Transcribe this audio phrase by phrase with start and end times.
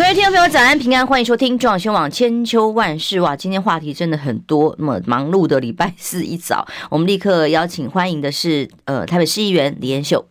[0.00, 3.20] 各位听众朋友，早安平安，欢迎收听中广新闻网千秋万世。
[3.20, 4.74] 哇，今天话题真的很多。
[4.78, 10.26] 那么忙碌的礼拜四一早，我们立刻邀请欢迎的是呃台北市议员李彦秀。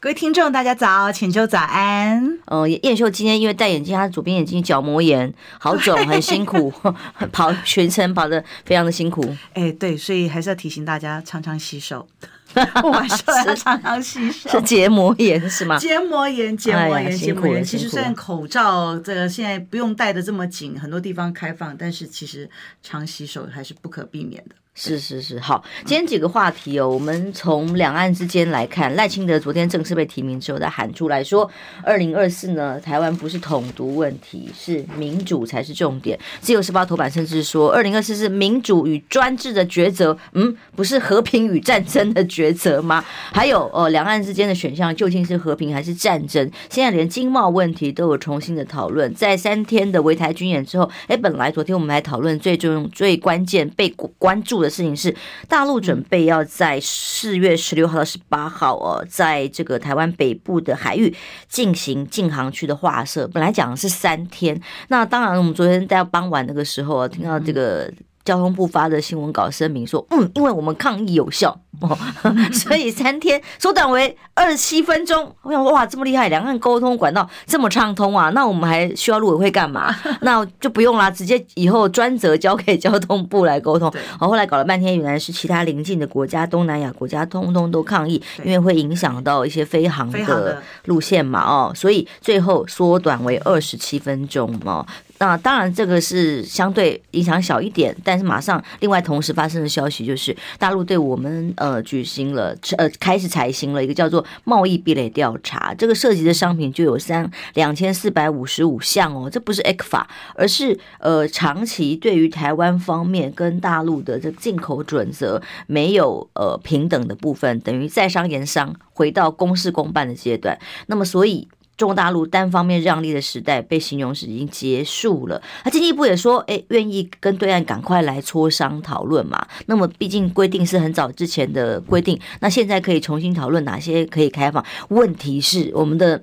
[0.00, 2.36] 各位听众，大家早，浅秋早安。
[2.46, 6.72] 呃，彦秀今天因为戴眼镜，他左边眼睛角膜炎，好肿，很辛苦，
[7.30, 9.24] 跑全程跑得非常的辛苦。
[9.54, 12.08] 哎，对，所以还是要提醒大家常常洗手。
[12.90, 15.78] 晚上要常常洗手， 是结膜炎是吗？
[15.78, 17.64] 结膜炎，结膜炎，结膜炎。
[17.64, 22.48] 其实虽然口罩这个现在不用戴的这么紧，很多地方开放，但是其实
[22.82, 24.54] 常洗手还是不可避免的。
[24.74, 31.48] 是是是，好，今天几个话题哦，我们从两岸之间来看，赖清德昨天正式被提名之后，他喊出来说，
[31.84, 36.18] 二零二四呢，台湾不是统独问题，是民主才是重点。
[36.40, 43.04] 自由时报头版甚至说，二零二四是民主与专制的抉择，嗯，不是和平与战争的抉择吗？
[43.30, 46.50] 还有，呃，两岸之间的选项究竟是和平还是战争？
[46.70, 49.14] 现在连经贸问题都有重新的讨论。
[49.14, 55.14] 在三天的围台军演之后，哎，本来昨天我们还讨论最重最关键被关注的事情是，
[55.48, 61.14] 大陆准备要在四月十六号到十八号哦，在这个台湾北部的海域
[61.48, 63.28] 进行禁航区的划设。
[63.28, 67.92] 本来讲的是三天，那当然我们昨天在傍晚那个时候听到这个。
[68.24, 71.98] 交通部发的新闻稿声明说，嗯，因为我们抗议有效，哦，
[72.52, 75.34] 所以三天缩短为二十七分钟。
[75.42, 79.94] 我想，哇，这么厉害，两岸沟通管道这么畅通啊，那我们还需要陆委会干嘛？
[80.22, 83.92] 那就不用啦，直接以后专责交给交通部来沟通。
[84.18, 94.86] 好，后来搞了半天，原来是其他邻近的国家，东南亚国家通通都抗议，因为会影响到一些飞航的路线嘛，哦，所以最后缩短为二十七分钟嘛。
[95.22, 121.46] 那当然，这个是相对影响小一点，但是马上另外同时发生的消息就是，大陆对我们呃举行了呃开始采行了一个叫做贸易壁垒调查，这个涉及的商品就有三两千四百五十五项哦，这不是 ECFA，而是呃长期对于台湾方面跟大陆的这进口准则没有呃平等的部分，等于在商言商，回到公事公办的阶段，那么所以。
[121.82, 125.42] 中国大陆单方面让利的时代被形容是已经结束了。
[125.64, 129.44] 那经济部也说，哎，愿意跟对岸赶快来磋商讨论嘛。
[129.66, 134.64] 那么毕竟规定是很早之前的规定，那现在可以重新讨论哪些可以开放。
[134.90, 136.22] 问题是，我们的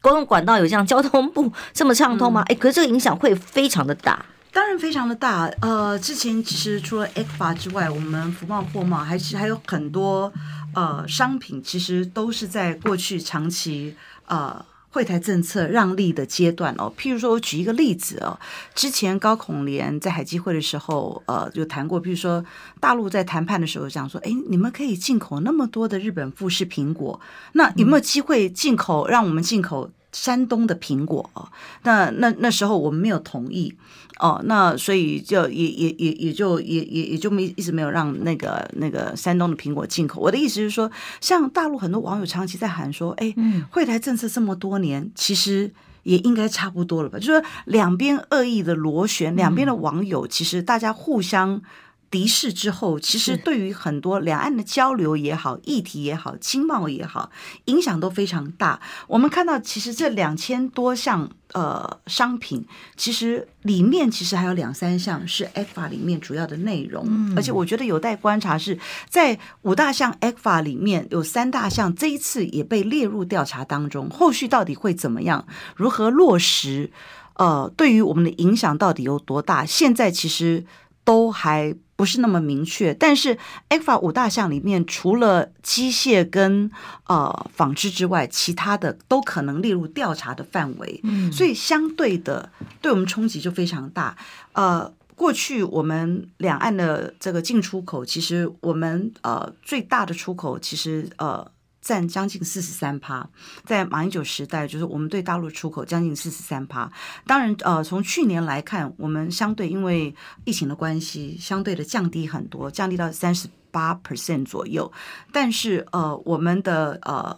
[0.00, 2.44] 公共管道有像交通部这么畅通吗？
[2.46, 4.24] 哎，可是这个影响会非常的大。
[4.52, 5.50] 当然非常的大。
[5.60, 10.32] 呃，之前其实除了 ECFA 之外，我们服贸、货贸还是还有很多
[10.76, 13.96] 呃商品，其实都是在过去长期
[14.28, 14.64] 呃。
[14.90, 18.38] 会台政策让利的阶段哦，譬如说，我举一个例子哦，
[18.74, 22.44] 之前高孔联在海基会的时候，呃，有谈过，譬如说，
[22.80, 27.20] 大陆在谈判的时候讲说，哎，你们可以进口那么多的日本富士苹果，
[27.52, 29.90] 那有没有机会进口，让我们进口？
[30.12, 31.48] 山东的苹果哦，
[31.82, 33.74] 那那那时候我们没有同意
[34.18, 40.20] 哦，那所以就也也也也就也也也就没一直没有让那个那个山东的苹果进口。
[40.20, 43.34] 我的意思是说，像大陆很多网友长期在喊说，哎，
[43.70, 45.72] 惠台政策这么多年，其实
[46.02, 47.18] 也应该差不多了吧？
[47.18, 51.62] 就是说两边恶意的螺旋，两边的网友其实大家互相。
[52.10, 57.30] 敌视之后，其实对于很多两岸的交流也好、议题也好、经贸也好，
[57.66, 58.80] 影响都非常大。
[59.06, 62.66] 我们看到，其实这两千多项呃商品，
[62.96, 68.76] 其实里面其实还有两三项是 ECFA 里面主要的内容，嗯、而且我觉得有待观察是
[69.08, 76.90] 在五大项 ECFA 里面有三大项，这一次也被列入调查当中，后续到底会怎么样，如何落实？
[77.34, 79.64] 呃，对于我们的影响到底有多大？
[79.64, 80.66] 现在其实
[81.10, 81.74] 都还。
[82.00, 83.36] 不是那么明确，但是
[83.68, 86.70] ECFA 五大项里面，除了机械跟
[87.08, 90.98] 呃纺织之外，其他的都可能列入调查的范围。
[91.04, 92.50] 嗯，所以相对的，
[92.80, 94.16] 对我们冲击就非常大。
[94.54, 101.46] 呃，过去我们两岸的这个进出口，其实我们呃最大的出口，其实呃。
[101.80, 103.26] 占将近四十三趴，
[103.64, 106.90] 在马英九时代，就是我们对大陆出口将近四十三趴。
[107.26, 114.92] 当然，呃，从去年来看，我们相对因为疫情的关系，相对的降低很多，降低到三十八 percent 左右。
[115.32, 117.34] 但是，呃，我们的呃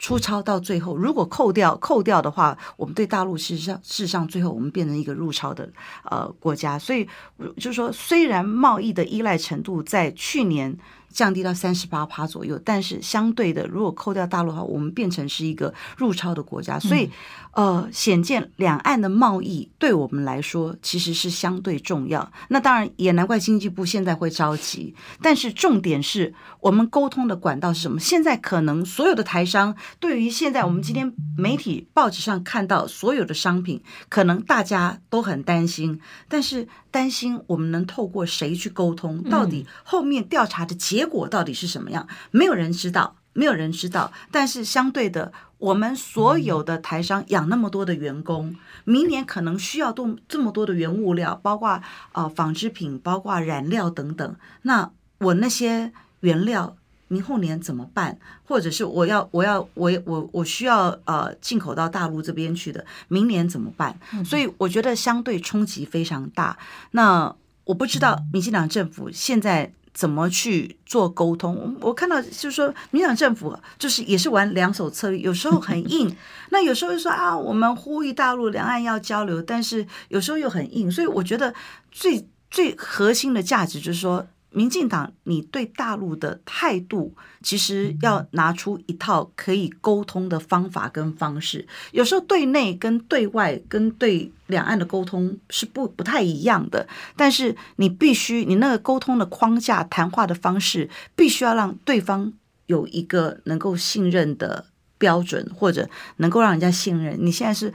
[0.00, 5.70] 出超到最后，如果扣掉扣掉的话，我们对大陆事实上事实上最后我们变成一个入超的
[6.10, 6.76] 呃国家。
[6.76, 7.08] 所以
[7.56, 10.76] 就是说，虽然贸易的依赖程度在去年。
[11.14, 17.08] 降低到三十八趴左右，但是相对的，如果扣掉大陆的话，我们变成是一个入超的国家，所以，
[17.52, 22.30] 呃，显见两岸的贸易对我们来说其实是相对重要。
[22.48, 28.00] 那当然也难怪经济部现在会着急，但是重点是我们沟通的管道是什么？
[28.00, 41.04] 现在可能所有的台商对于现在我们今天媒体报纸上看到所有的商品，可能大家都很担心，但是担心我们能透过谁去沟通，到底后面调查的结。
[41.04, 42.06] 果到底是什么样？
[42.30, 44.12] 没有人知道，没有人知道。
[44.30, 48.54] 但是相对的，我们所有的台商养那么多的员工，
[48.84, 51.82] 明年可能需要动这么多的原物料，包括
[52.12, 54.36] 呃纺织品，包括染料等等。
[54.62, 56.76] 那我那些原料
[57.08, 58.18] 明后年怎么办？
[58.44, 63.98] 或者是我要我要我我我需要呃进口到大陆这边去的，明年怎么办？
[64.24, 66.56] 所以我觉得相对冲击非常大。
[66.90, 67.34] 那
[67.64, 69.72] 我不知道民进党政府现在。
[69.94, 71.76] 怎么去做沟通？
[71.80, 76.12] 我看到就是说，民进党政府就是也是玩两手策略，有时候很硬，
[76.50, 81.54] 那有时候又说啊，我们呼吁大陆两岸要交流，但是有时候又很硬，所以我觉得
[81.92, 84.26] 最最核心的价值就是说。
[84.54, 87.12] 民进党，你对大陆的态度，
[87.42, 91.66] 其实要拿出一套可以沟通的方法跟方式。
[91.90, 96.86] 有时候对内跟对外跟对两岸的沟通是不不太一样的，
[97.16, 102.32] 但是你必须，你那个沟通的框架、谈话的方式，必须要让对方
[102.66, 104.66] 有一个能够信任的
[104.96, 107.18] 标准，或者能够让人家信任。
[107.20, 107.74] 你现在是。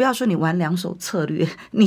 [0.00, 1.84] 不要说你玩两手策略， 你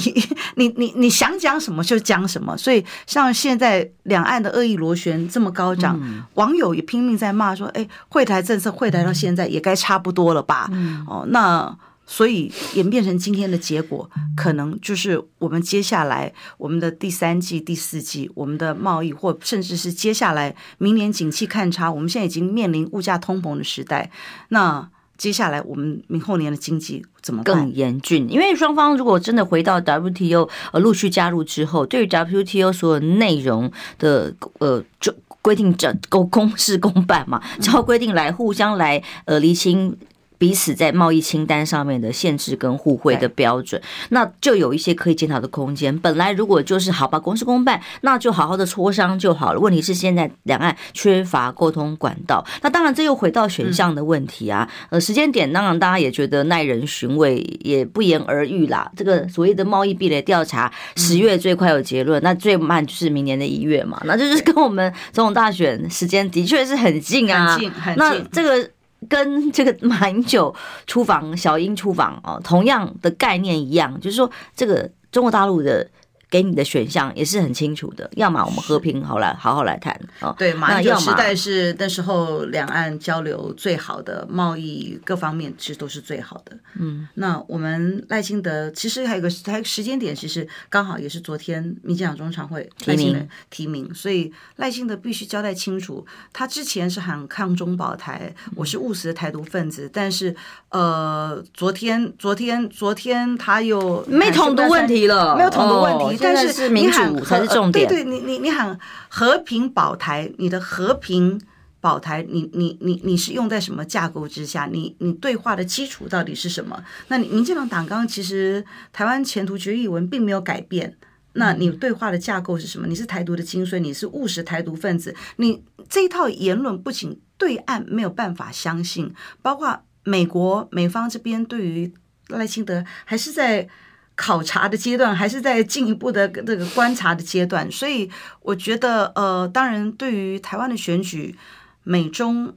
[0.54, 2.56] 你你你想讲什么就讲什么。
[2.56, 11.76] 所以像现在两岸的恶意螺旋这么高涨，嗯、网友也拼命在骂说：“哎，惠台政策惠台到现在也该差不多了吧？”嗯、哦，那
[12.06, 14.08] 所以演变成今天的结果，
[14.38, 24.12] 可能就是我们接下来我们的第三季、第四季，我们的贸易或甚至是接下来明年景气看差，我们现在已经面临物价通膨的时代，
[24.50, 24.88] 那。
[25.24, 27.56] 接下来我们明后年的经济怎么办？
[27.56, 28.28] 更严峻？
[28.30, 39.96] 因为双方如果真的回到 WTO 呃陆续加入之后，对于 WTO 所有内容的呃就规定这公公事公办嘛，照规定来互相来呃厘清。
[40.44, 45.98] 彼此在贸易清单上面的限制跟互惠的标准，那就有一些可以检讨的空间。
[46.00, 49.60] 本来如果就是好吧，公事公办，那就好好的磋商就好了。
[49.62, 54.70] 问题是现在两岸缺乏沟通管道，那当然这又回到选项的问题啊。
[54.90, 58.92] 呃，时间点当然大家也觉得耐人寻味，也不言而喻啦。
[58.98, 64.02] 这个所谓的贸易壁垒调查，十月最快有结论，那最慢就是明年的一月嘛。
[64.04, 68.04] 那就是跟我们总统大选时间的确是很近啊，很近，很近。
[68.04, 68.70] 那这个。
[69.14, 70.54] 跟这个马英九
[70.88, 75.88] 出访、小英出访哦，同样的概念一样，就是说这个中国大陆的。
[76.34, 80.34] 给你的选项也是很清楚的，要么我们和平好来好好来谈啊。
[80.36, 86.58] 对，马英九时代是那时候两岸交流最好的，贸易各方面其实都是最好的。
[86.80, 100.36] 嗯，那我们赖清德其实还有个还有个时间点，其实刚好也是昨天民进党中常会提名提名，所以赖清德必须交代清楚，他之前是喊抗中保台，我是务实的台独分子，但是
[100.70, 106.23] 呃，昨天昨天昨天他又没统独问题了，没有统独问题。
[106.24, 107.88] 但是民主才是重点。
[107.88, 108.80] 对对，你你你喊
[109.10, 111.40] 和平保台，你的和平
[111.82, 114.70] 保台，你你你你是用在什么架构之下？
[114.72, 116.82] 你你对话的基础到底是什么？
[117.10, 120.96] 那你民进党党纲其实台湾前途决议文并没有改变，
[121.34, 122.88] 那你对话的架构是什么？
[122.88, 131.94] 你是台独的精髓，你是务实台独分子，你这一套言论不仅对岸没有办法相信，包括美国美方这边对于
[132.30, 133.68] 赖清德还是在。
[134.16, 138.10] 考察的阶段，还是在进一步的这个观察的阶段，所以
[138.42, 141.36] 我觉得，呃，当然，对于台湾的选举，
[141.84, 142.54] 美中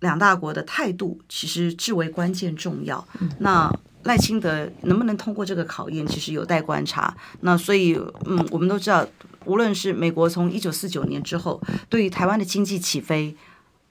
[0.00, 3.06] 两大国的态度其实至为关键重要。
[3.40, 3.68] 那
[4.04, 7.16] 赖清德能不能通过这个考验，其实有待观察。
[7.40, 7.94] 那所以，
[8.26, 9.06] 嗯，我们都知道，
[9.44, 13.36] 无论是美国从一九四九年之后，对于台湾的经济起飞。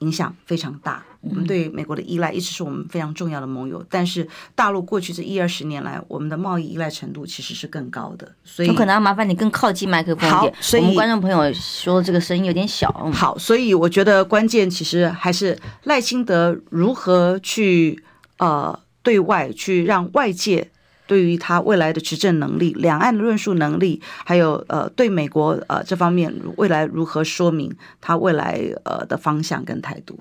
[0.04, 3.82] 影响非常大，我们对美国的依赖一直是我们非常重要的盟友。
[3.88, 10.54] 但是大陆过去这一二十年来，我们的贸易依赖程度其实是更高的，所以有可能要麻烦你更靠近麦克风一点。
[10.60, 12.90] 所以我们观众朋友说这个声音有点小。
[13.14, 18.04] 好，所以我觉得关键其实还是赖清德如何去
[18.36, 20.70] 呃对外去让外界。
[21.06, 30.18] 对于他未来的执政能力、两岸的论述能力，还有呃对美国呃这方面未来如何说明他未来呃的方向跟态度，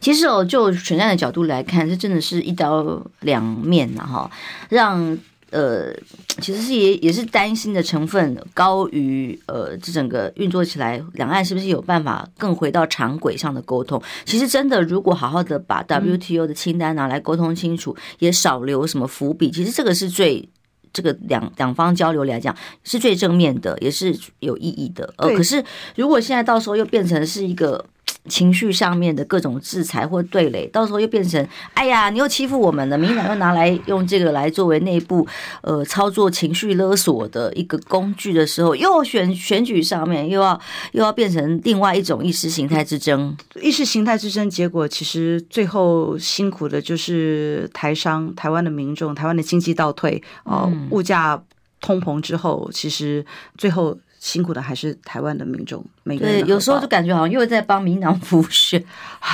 [0.00, 4.30] 其实哦，就选战的角度来看，这真的是一刀两面呐哈，
[4.68, 5.16] 让
[5.50, 5.94] 呃，
[6.40, 14.02] 其实是也也是担心的成分高于呃，这整个运作起来，两岸是不是有办法更回到常轨上的沟通？
[14.24, 20.48] 其实真的，如果好好的把 WTO 的清单拿来沟通清楚，也少留什么伏笔，其实这个是最
[20.92, 25.14] 这个两两方交流来讲是最正面的，也是有意义的。
[25.18, 27.84] 呃，可是如果现在到时候又变成是一个。
[28.28, 32.96] 情绪上面的各种制裁或对垒，到时候又变成，哎呀，你又欺负我们了。
[32.96, 35.26] 民进党又拿来用这个来作为内部
[35.62, 40.60] 呃操作情绪勒索的一个工具的时候，又选选举上面又要
[40.92, 43.36] 又要变成另外一种意识形态之争。
[43.60, 51.42] 意识形态之争，结果其实最后辛苦的就是台商、台湾的民众、台湾的经济倒退哦，物价
[51.80, 53.24] 通膨之后，其实
[53.56, 53.96] 最后。
[54.26, 58.82] 辛苦的还是台湾的民众，每个人对，有时候就感觉好像又在帮民党辅选。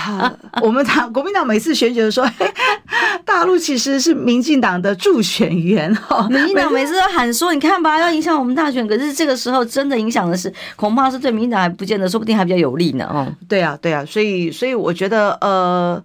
[0.60, 2.28] 我们党国民党每次选举的时候，
[3.24, 6.28] 大陆其实是民进党的助选员哈。
[6.28, 13.08] 民进党每次都喊说：“你看吧，要影响我们大选。”可是这个时候真的影响的是，恐怕是对民进党还不见得，说不定还比较有利呢。
[13.10, 16.04] 哦，对啊，对啊，所以，所以我觉得，呃。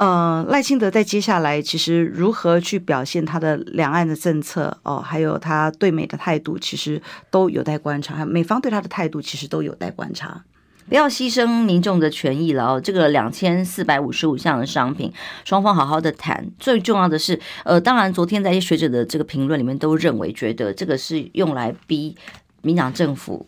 [0.00, 8.24] 呃，赖清德在接下来其实如何去表现他的两岸的政策哦，还有他对美的态度，其实都有待观察。
[8.24, 10.42] 美方对他的态度其实都有待观察。
[10.88, 12.80] 不要牺牲民众的权益了哦。
[12.80, 15.12] 这个两千四百五十五项的商品，
[15.44, 16.48] 双方好好的谈。
[16.58, 22.16] 最重要的是，呃，当然昨天在一些学者的这个评论里面都认为，觉得这个是用来逼
[22.62, 23.46] 民党政府。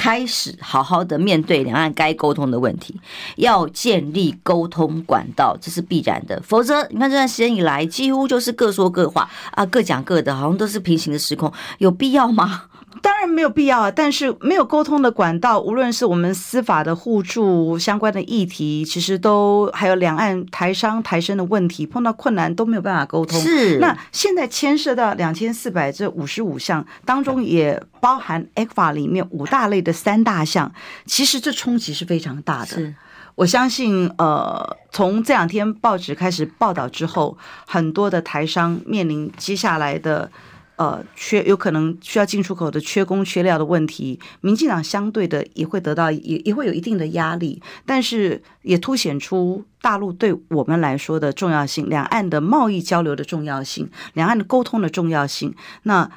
[0.00, 2.94] 开始好好的面对两岸该沟通的问题，
[3.34, 6.40] 要建立沟通管道，这是必然的。
[6.46, 12.62] 否则，你看这段时间以来，几乎就是各说各话啊，各讲各的，好像都是平行的时空，有必要吗？
[13.02, 23.40] 当然没有必要啊，但是没有沟通的管道，无论是我们司法的互助相关的议题，其实都还有两岸台商台生的问题，碰到困难都没有办法沟通。
[23.40, 30.72] 是，那现在牵涉到两千四百这五十五项当中，也包含 ECFA 里面五大类的三大项，
[31.06, 32.66] 其实这冲击是非常大的。
[32.66, 32.94] 是，
[33.34, 37.36] 我相信，呃，从这两天报纸开始报道之后，
[37.66, 40.30] 很多的台商面临接下来的。
[40.78, 55.52] 呃，缺有可能需要进出口的缺工缺料的问题，民进党相对的也会得到也也会有一定的压力，但是也凸显出大陆对我们来说的重要性，两岸的贸易交流的重要性，两岸的沟通的重要性。
[55.82, 56.08] 那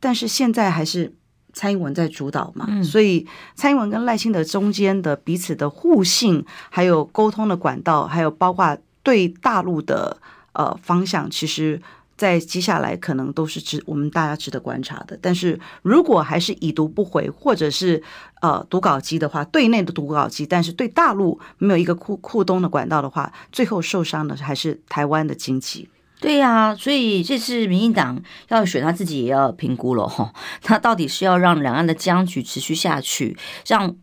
[0.00, 1.14] 但是现在还是
[1.52, 3.24] 蔡英文在主导嘛，嗯、所以
[3.54, 10.16] 蔡英文跟赖清德中间的彼此的互信，还有沟通的管道，还有包括对大陆的
[10.54, 11.80] 呃方向，其实。
[12.20, 18.02] 在接下来可能都是值我们大家值得观察的，但是如果还是已读不回，或者是
[18.42, 25.88] 呃读稿机的话，对内的读稿机，但是对大陆没有一个互互动的管道的话，最后受伤的还是台湾的经济。
[26.20, 33.34] 对呀、啊，所以这次民进党要选，他自己也要评估了哈，他到底是要让两岸的僵局持续下去，
[33.66, 33.96] 让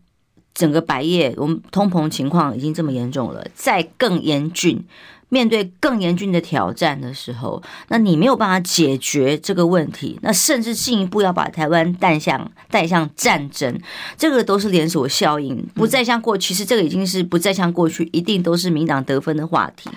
[0.52, 4.84] 整个百业我们通膨情况已经这么严重了，再更严峻。
[5.30, 13.78] 面对更严峻的挑战的时候，那你没有办法解决这个问题，那甚至进一步要把台湾带向带向战争，
[14.16, 19.90] 这个都是连锁效应，不再像过去，其实这个已经是不再像过去，一定都是民党得分的话题。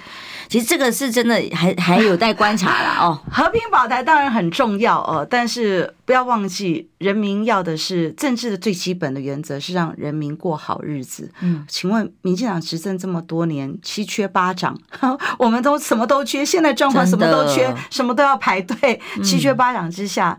[0.52, 3.18] 其实这个是真的还，还还有待观察了 哦。
[3.32, 11.32] 和平保台当然很重要哦，但是不要忘记，人民要的是政治的最基本的原则是让人民过好日子。
[11.40, 14.78] 嗯，请问民进党执政这么多年，七缺八长，
[15.40, 20.38] 我们都什么都缺，现在状况什么都缺，什么都要排队，七缺八长之下，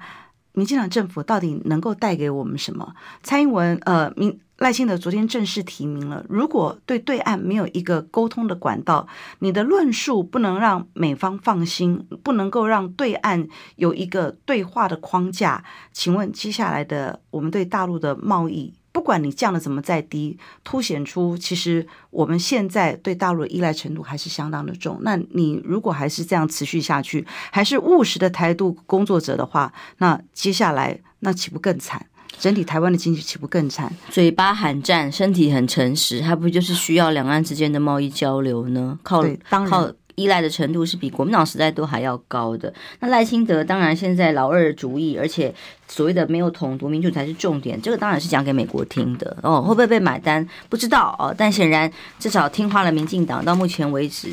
[0.52, 2.92] 民进党政府到底能够带给我们什么？
[3.23, 4.38] 蔡英文呃民。
[4.62, 6.25] 赖清德昨天正式提名了。
[6.28, 9.09] 如果对对岸没有一个沟通的管道，
[9.40, 25.00] 你的论述不能让美方放心，不能够让对岸有一个对话的框架，请问接下来的我们对大陆的贸易，不管你降得怎么再低，凸显出其实我们现在对大陆的依赖程度还是相当的重。
[25.02, 32.07] 那你如果还是这样持续下去，还是务实的台独工作者的话，那接下来那岂不更惨？
[32.39, 33.93] 整体台湾的经济岂不更惨？
[34.11, 38.99] 嘴巴喊战，身体很诚实，还不就是需要两岸之间的贸易交流呢？
[39.03, 42.73] 靠，靠依赖的程度是比国民党时代都还要高的。
[43.01, 45.55] 那赖清德当然现在老二主义，而且
[45.89, 49.62] 所谓的没有统独民主才是重点，这个当然是讲给美国听的哦。
[49.62, 50.47] 会不会被买单？
[50.69, 51.35] 不知道哦。
[51.37, 54.31] 但显然至少听话了，民进党到目前为止。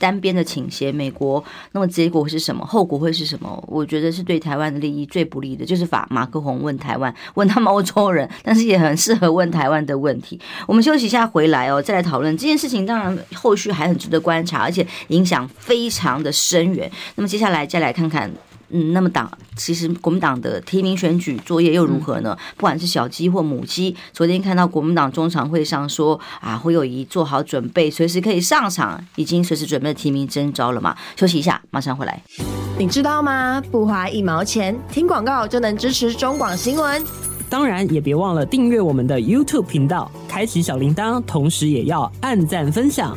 [0.00, 2.64] 单边的倾斜，美国，那么结果是什么？
[2.64, 3.62] 后果会是什么？
[3.68, 10.40] 我觉得是对台湾的利益最不利的，就是法马克宏问台湾，问他们欧洲人，但是也很适合问台湾的问题。
[10.66, 12.86] 我们休息一下，回来哦，再来讨论这件事情。
[12.86, 16.90] 当然，后续还很值得观察，而且影响非常的深远。
[17.16, 18.30] 那么接下来再来看看。
[18.70, 22.36] 嗯，那么党其实国民党的提名选举作业又如何呢？
[22.56, 30.96] 不管是小鸡或母鸡，昨天看到国民党中常会上说啊，侯友宜做好准备，随时可以上场，已经随时准备提名征召了嘛。
[31.16, 32.22] 休息一下，马上回来。
[32.78, 33.62] 你知道吗？
[33.70, 37.04] 不花一毛钱，听广告就能支持中广新闻。
[37.48, 43.16] 当然，也别忘了订阅我们的 YouTube 频道，开启小铃铛，同时也要按赞分享，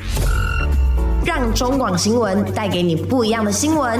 [1.24, 4.00] 让中广新闻带给你不一样的新闻。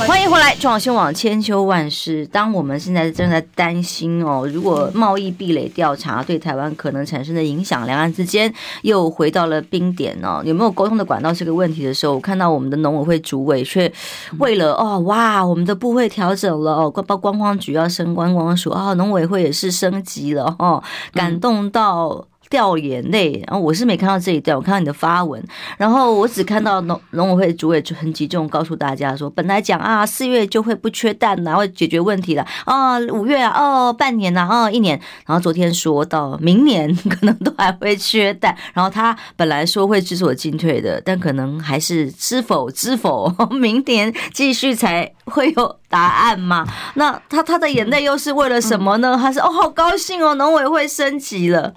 [0.00, 2.26] 欢迎回来，中广新闻网千秋万世。
[2.26, 13.90] 当我们现在正在担心哦，如果贸易壁垒调查对台湾可能产生的影响，两岸之间又回到了冰点哦，有没有沟通的管道这个问题的时候，我看到我们的农委会主委却
[14.38, 20.82] 为了哦哇，我们的部会调整了哦，包括观光局要升观光署啊，农委会也是升级了哦，
[21.12, 22.26] 感动到。
[22.54, 25.42] 掉眼泪，然后我是没看到这一段，我看到你的发文，
[25.76, 34.96] 然后我只看到农农委会主委就很激动，告诉大家说，本来讲啊四月就会不缺蛋呐，会解决问题了啊，五月啊哦半年呐哦一年，
[35.26, 46.64] 然后昨天说到明年 可能都还会缺蛋，然后他本来说会知所进退的，但可能还是知否知否， 明年继续才会有答案嘛？
[46.94, 49.18] 那他他的眼泪又是为了什么呢？
[49.20, 51.74] 他是哦好高兴哦，农委会升级了。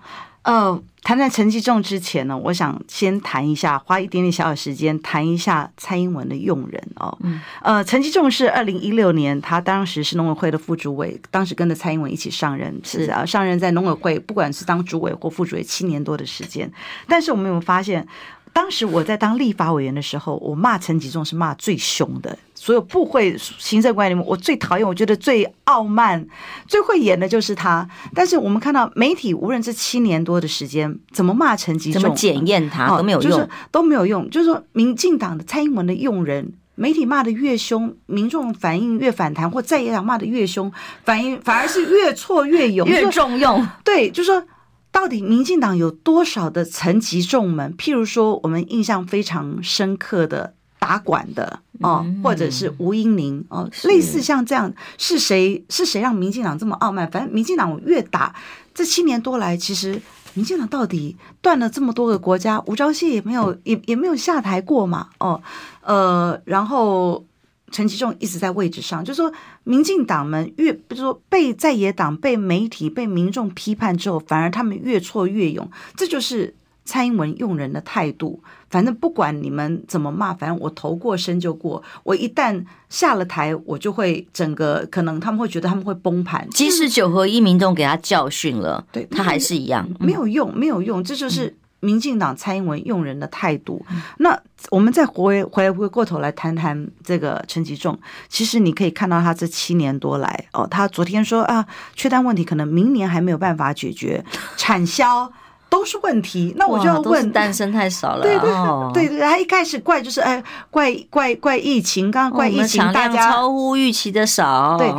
[0.47, 7.17] 呃，谈谈陈吉仲之前呢，我想先谈一下，花一点点小小时间谈一下蔡英文的用人哦。
[7.21, 16.71] 嗯，呃，陈吉仲是二零一六年，他当时是农委会的副主委，当时跟着蔡英文一起上任，是啊，上任在农委会，不管是当主委或副主委，七年多的时间。
[17.09, 18.07] 但是我们有没有发现，
[18.53, 22.39] 当时我在当立法委员的时候，我骂陈吉仲是骂最凶的。
[22.67, 26.27] 所有部会行政管理里面，我最讨厌，我觉得最傲慢、
[26.67, 27.87] 最会演的就是他。
[28.13, 34.29] 但是我们看到媒体，无论这七年多的时间，怎么骂陈吉仲，怎么检验他都没有用，就是都没有用。
[34.29, 40.69] 就是说，民进党的蔡英文的用人，媒体骂的越凶，民众反应越反弹，或在野党骂的越凶，
[41.05, 43.65] 反应反而是越挫越勇，越重用。
[43.85, 44.43] 对，就是说，
[44.91, 47.73] 到底民进党有多少的层级众们？
[47.77, 50.55] 譬如说，我们印象非常深刻的。
[50.87, 57.11] 打管的哦，或者是吴英宁哦，类似像这样，是谁是谁让民进党这么傲慢？
[57.11, 58.33] 反正民进党越打，
[58.73, 60.01] 这七年多来，其实
[60.33, 65.09] 民进党到底断了这么多个国家，吴钊燮也没有也也没有下台过嘛？
[65.19, 65.41] 哦，
[65.81, 67.25] 呃，然后
[67.71, 69.33] 陈其仲一直在位置上，就是说
[69.65, 76.55] 民进党们越不是说被在野党、被媒体、被民众批判之后，反而他们越挫越勇，这就是。
[76.89, 81.81] 蔡英文用人的态度，反正不管你们怎么骂，反正我头过身就过。
[82.03, 86.47] 我一旦下了台，我就会整个可能他们会觉得他们会崩盘。
[86.51, 91.01] 即使九合一民众给他教训了，对他还是一样没有用，没有用。
[91.03, 93.85] 这就是民进党蔡英文用人的态度。
[93.89, 94.37] 嗯、那
[94.69, 97.97] 我们再回回来回过头来谈谈这个陈吉仲。
[98.27, 104.25] 其实你可以看到他这七年多来哦，他昨天说啊，缺单问题可能明年还没有办法解决，
[104.57, 105.31] 产销。
[105.69, 108.23] 都是问题，那我就要问，单身太少了。
[108.23, 108.49] 对对
[108.93, 114.77] 对对，他一开始怪就是哎，怪怪怪疫情，刚刚怪疫情，大家超乎预期的少。
[114.77, 114.89] 对，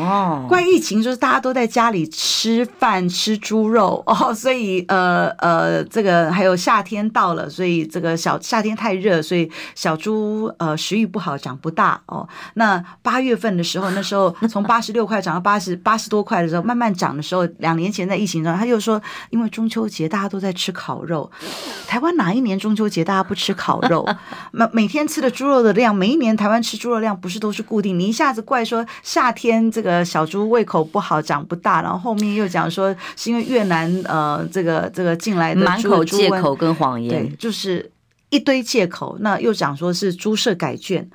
[0.47, 12.29] 怪疫情就是大家都在家里吃饭吃猪肉 哦，所以呃呃，这个还有夏天到了，所以这个小夏天太热，所以小猪呃食欲不好，长不大哦。
[12.55, 19.01] 那八月份的时候，那时候 从八十六块涨到八十八十多块的时候，慢慢涨的时候，两年前在疫情中，他又说，
[19.31, 20.53] 因为中秋节大家都在。
[20.59, 21.31] 吃烤肉，
[21.87, 24.05] 台湾哪一年中秋节大家不吃烤肉？
[24.51, 27.97] 每每天吃的猪肉的量，每一年台湾吃猪肉量不是都是固定？
[27.97, 37.91] 你一下子怪说夏天这个小猪胃口不好，长不大，然后后面又讲说是因为越南呃这个这个进来的满口借口跟谎言，对，就是
[38.31, 39.17] 一堆借口。
[39.21, 41.09] 那又讲说是猪舍改卷。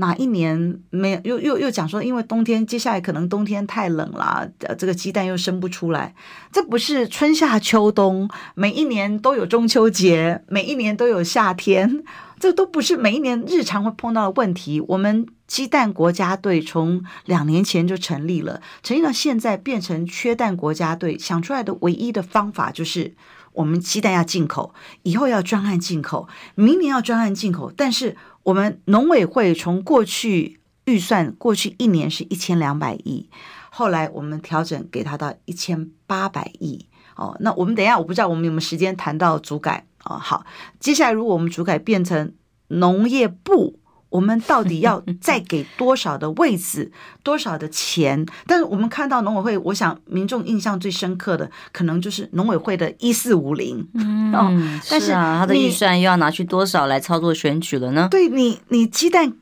[0.00, 1.38] 哪一年没有？
[1.38, 6.14] 又又又讲说，因为冬天接下来可能冬天太冷了，呃，这个鸡蛋又生不出来。
[6.50, 12.02] 这不是春夏秋冬每一年都有中秋节，每一年都有夏天，
[12.38, 14.80] 这都不是每一年日常会碰到的问题。
[14.88, 23.14] 我们鸡蛋国家队从两年前就成立了，成立到现在变成缺蛋国家队，想出来的唯一的方法就是
[23.52, 28.16] 我们鸡蛋要进口，以后要专案进口，明年要专案进口，但是。
[28.42, 33.28] 我们农委会从过去预算过去一年是一千两百亿，
[33.68, 36.86] 后来我们调整给他到一千八百亿。
[37.16, 40.16] 哦，那我们等一下，我不知道我们有没有时间谈到主改哦。
[40.16, 40.46] 好，
[40.80, 42.32] 接下来如果我们主改变成
[42.68, 43.78] 农业部
[44.10, 46.92] 我们到底要再给多少的位置，
[47.22, 48.26] 多少的钱？
[48.46, 53.88] 但是我们看到农委会，我想民众印象最深刻的，可能就是农委会的一四五零。
[53.94, 54.50] 嗯，哦，
[54.90, 58.08] 但是啊，他的预算又要拿去多少来操作选举了呢？
[58.10, 59.32] 对你，你鸡蛋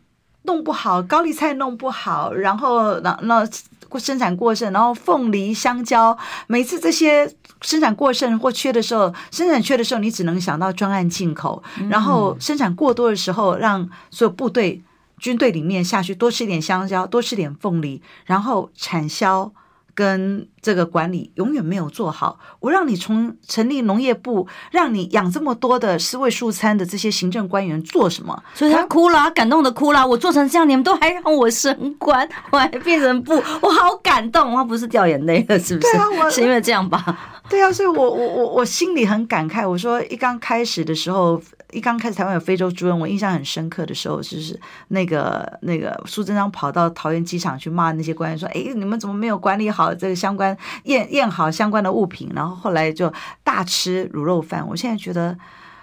[0.42, 3.48] 弄不好，高丽菜弄不好，然后那那。
[3.96, 14.82] 生产过剩，然后凤梨、香蕉，每次这些生产过剩或缺的时候，生产缺的时候，你只能想到专案进口；然后生产过多的时候，让所有部队、
[15.18, 19.52] 军队里面下去多吃点香蕉，多吃点凤梨，然后产销。
[19.98, 22.38] 跟这个管理永远没有做好。
[22.60, 28.40] 我让你从成立农业部，让你养这么多的四位素餐的这些行政官员做什么？
[28.54, 30.06] 所以他哭了，他感动的哭了。
[30.06, 34.54] 我做成这样，你们都还让我升官， 我还变成部，我好感动。
[34.54, 35.92] 他不是掉眼泪了，是不是？
[35.92, 37.40] 对啊，我是因为这样吧？
[37.48, 39.68] 对啊，所以我我我我心里很感慨。
[39.68, 41.42] 我说一刚开始的时候。
[41.72, 53.12] 一刚开始台湾有非洲猪瘟，我印象很深刻的时候，就是那个那个苏贞昌跑到桃园机场去骂那些官员说：“哎，你们怎么没有管理好这个相关验验好相关的物品？”然后后来就
[53.44, 54.66] 大吃卤肉饭。
[54.66, 55.36] 我现在觉得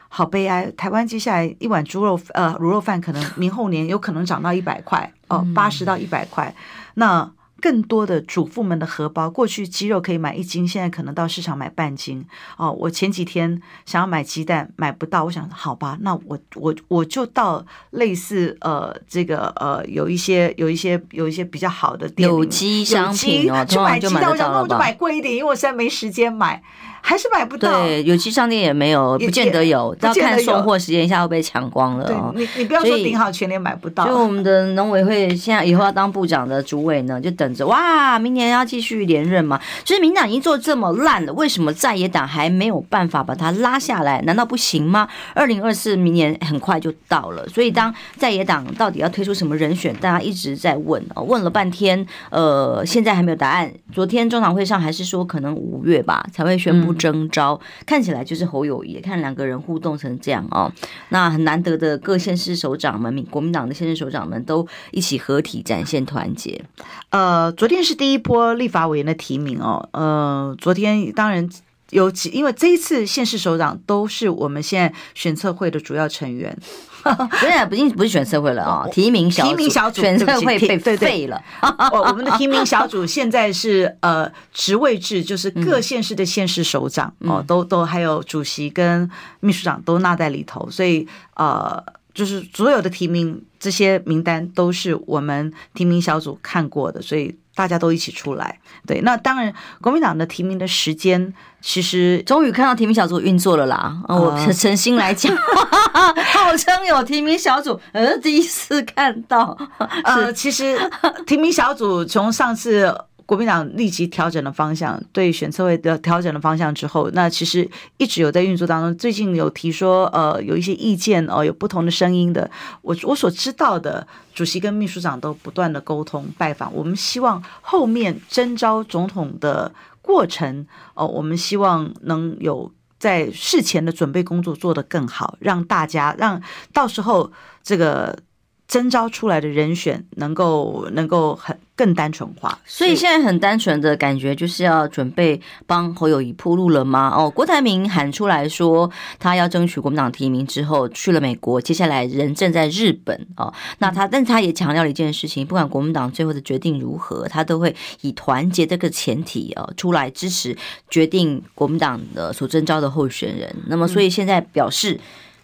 [0.10, 6.56] 好悲哀，台湾接下来一碗猪肉呃卤肉饭可能明后年有可能涨到一百块哦，八十到一百块。
[6.95, 7.30] 那
[7.65, 12.23] 更多的主妇们的荷包，过去鸡肉可以买一斤，现在可能到市场买半斤
[12.58, 12.71] 哦。
[12.71, 26.62] 我前几天想要买鸡蛋买不到，我想好吧，那我我我就到类似呃这个呃有一些有一些有一些比较好的店有机商品哦，去买鸡蛋，我想那我就买贵一点，因为我现在没时间买。
[27.08, 32.34] 还是买不到，对，有机商店也没有，不见得有，要看送货时间，一下又被抢光了哦。
[32.36, 34.08] 你你不要说顶好全年买不到。
[34.08, 39.62] 就我们的农委会现在以后要当部长的主委呢，就等着哇，明年要继续连任嘛。
[39.86, 44.20] 所以民党已经做这么烂了，为什么在野党还没有办法把它拉下来？
[44.24, 45.08] 难道不行吗？
[45.36, 53.72] 二零二四明年很快就到了，所以当在野党到底要推出什么人选，大家一直在问啊，问了半天，呃，现在还没有答案。
[53.94, 56.95] 昨天中常会上还是说可能五月吧才会宣布。
[56.98, 60.72] 征召看起来就是侯友宜，看两个人互动成这样哦，
[61.10, 66.64] 那很难得的各县市首长们，民国民党的县市首长们都一起合体展现团结。
[67.10, 71.50] 呃，昨天是第一波立法委员的提名哦，呃，昨天当然
[71.91, 76.58] 有几，因为这一次县市首长都是我们现在选测会的主要成员。
[77.06, 78.88] 不是不，是不是选策会了啊！
[78.91, 81.39] 提名小组，提名小组选策会被废了。
[81.93, 89.08] 我我们的提名小组现在是呃职位制，就是各县市的县市首长哦，都都还有主席跟
[89.39, 91.80] 秘书长都纳在里头，所以呃，
[92.15, 97.38] 就是所有的提名这些名单都是我们提名小组看过的，所以。
[97.56, 103.98] 大家都一起出来，对，那当然，国民党的提名的时间其实终于看到提名小组运作了啦。
[104.08, 105.34] 呃、我 诚心来讲，
[106.34, 109.58] 号称有提名小组，呃，第一次看到。
[110.04, 110.78] 呃，其实
[111.26, 112.94] 提名小组从上次。
[113.26, 118.96] 国民党立即调整了方向，对选策会的调整了方向之后，那其实一直有在运作当中。
[118.98, 122.50] 最近有提说，呃，有一些意见哦，有不同的声音的。
[122.82, 126.72] 我我所知道的，主席跟秘书长都不断的沟通拜访。
[126.74, 136.40] 我们希望后面征召总统的过程，哦，我们希望能有在事前的准备工作做得更好，让大家让
[136.72, 137.32] 到时候
[137.64, 138.20] 这个。
[138.67, 147.13] 征召出来的人选能够能够很更单纯化，所以现在很单纯的感觉就是要准备帮侯友谊铺路了吗？
[147.15, 153.54] 哦，郭台铭喊出来说他要争取国民党提名之后去了美国，接下来人正在日本哦。
[153.80, 160.58] 那他，但他也强调了一件事情，不管国民党最后的决定如何，他都会以团结这个前提哦出来支持
[160.89, 163.54] 决定国民党的所征召的候选人。
[163.67, 164.99] 那么，所以现在表示，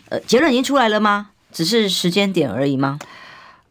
[0.09, 1.27] 呃，结论已经出来了吗？
[1.51, 2.97] 只是时间点而已吗？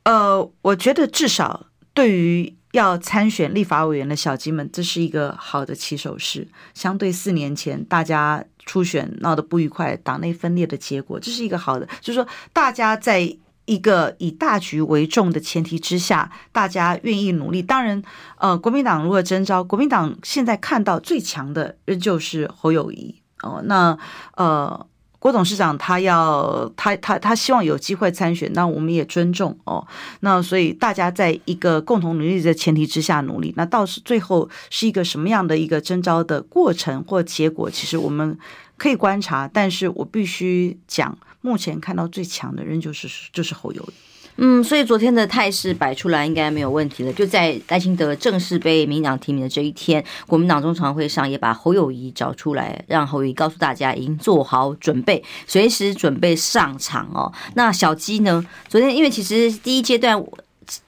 [0.04, 6.48] 呃，我觉得至少对于要参选立法委员的小鸡们，这是一个好的起手式。
[6.72, 17.60] 相对四年前大家初选闹得不愉快、党内分裂的结果，这是一个好的，就是说大家在一个以大局为重的前提之下，大家愿意努力。
[17.60, 18.02] 当然，
[18.38, 23.60] 呃，国民党如果征召，国民党现在看到最强的仍旧是侯友宜哦。
[23.64, 23.98] 那
[24.36, 24.86] 呃。
[25.20, 29.86] 郭董事长他要他他他希望有机会参选，那我们也尊重哦。
[30.20, 38.36] 那所以大家在一个共同努力的前提之下努力，那到是最后是一个什么样的一个征招的过程或结果，其实我们
[38.78, 39.46] 可以观察。
[39.46, 44.09] 但是我必须讲，目前看到最强的人就是就是侯友宜。
[44.36, 47.12] 嗯，所以昨天的态势摆出来应该没有问题了。
[47.12, 57.32] 就在赖清德正式被民进党提名的这一天，国民党中常会上也把侯友谊找出来，让侯友谊告诉大家已经做好准备，随时准备上场哦。
[57.54, 58.46] 那小鸡呢？
[58.68, 60.22] 昨天因为其实第一阶段。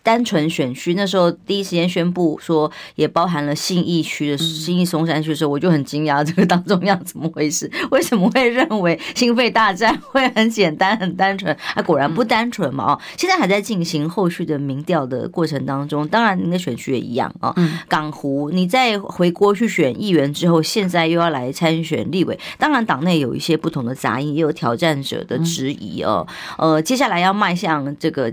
[0.03, 7.71] 单纯选区那时候第一时间宣布说，也包含了信义区的信义松山区的时候，我就很惊讶，这个当中要怎么回事？
[7.91, 11.55] 为什么会认为心肺大战会很简单、很单纯？
[11.75, 12.93] 啊，果然不单纯嘛！
[12.93, 16.07] 哦，现在还在进行后续的民调的过程当中。
[16.09, 17.55] 当然，您的选区也一样啊。
[17.89, 26.27] 港湖，你在回国去选议员之后，现在又要来参选立委，当然党内有一些不同的杂音，也有挑战者的质疑哦。
[26.59, 28.33] 呃，接下来要迈向这个。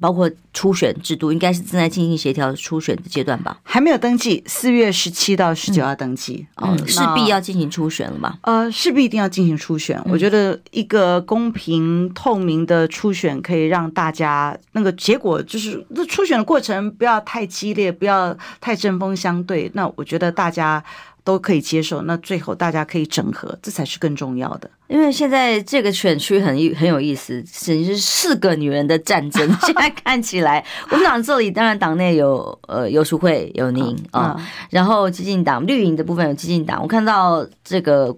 [0.00, 3.58] 包括初选制度，应该是正在进行协调初选的阶段吧？
[3.62, 8.38] 还没有登记，四月十七到十九要登记，嗯，势必要进行初选了吧？
[8.42, 9.96] 呃，势必一定要进行初选。
[10.06, 10.12] 嗯。
[10.12, 19.70] 我觉得一个公平透明的初选，可以让大家那个结果就是，那初选的过程不要太激烈，不要太针锋相对。
[19.74, 20.82] 那我觉得大家。
[21.24, 24.70] 都可以接受，那最后大家可以整合，这才是更重要的。
[24.88, 29.48] 因为现在这个选区很很有意思，简直是四个女人的战争。
[29.62, 38.14] 现在看起来，我们党这里当然党内有呃游淑慧有您啊、嗯，然后激进党绿营的部分有激进党，我看到这个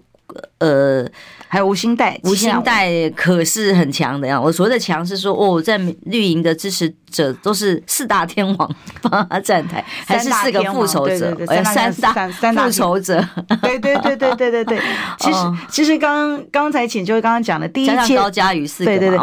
[0.59, 1.07] 呃。
[1.47, 4.41] 还有吴兴代，吴兴代可是很强的呀。
[4.41, 11.37] 我所谓的强是说，哦，在绿营的支持者都是四大天王帮他站台，还是四个复仇者？
[11.63, 11.93] 三
[12.41, 13.23] 大复仇者。
[13.61, 14.81] 对对对对对对对。
[15.19, 15.37] 其实
[15.69, 19.19] 其实刚刚才浅秋刚刚讲的第一阶高嘉瑜四个，对对对。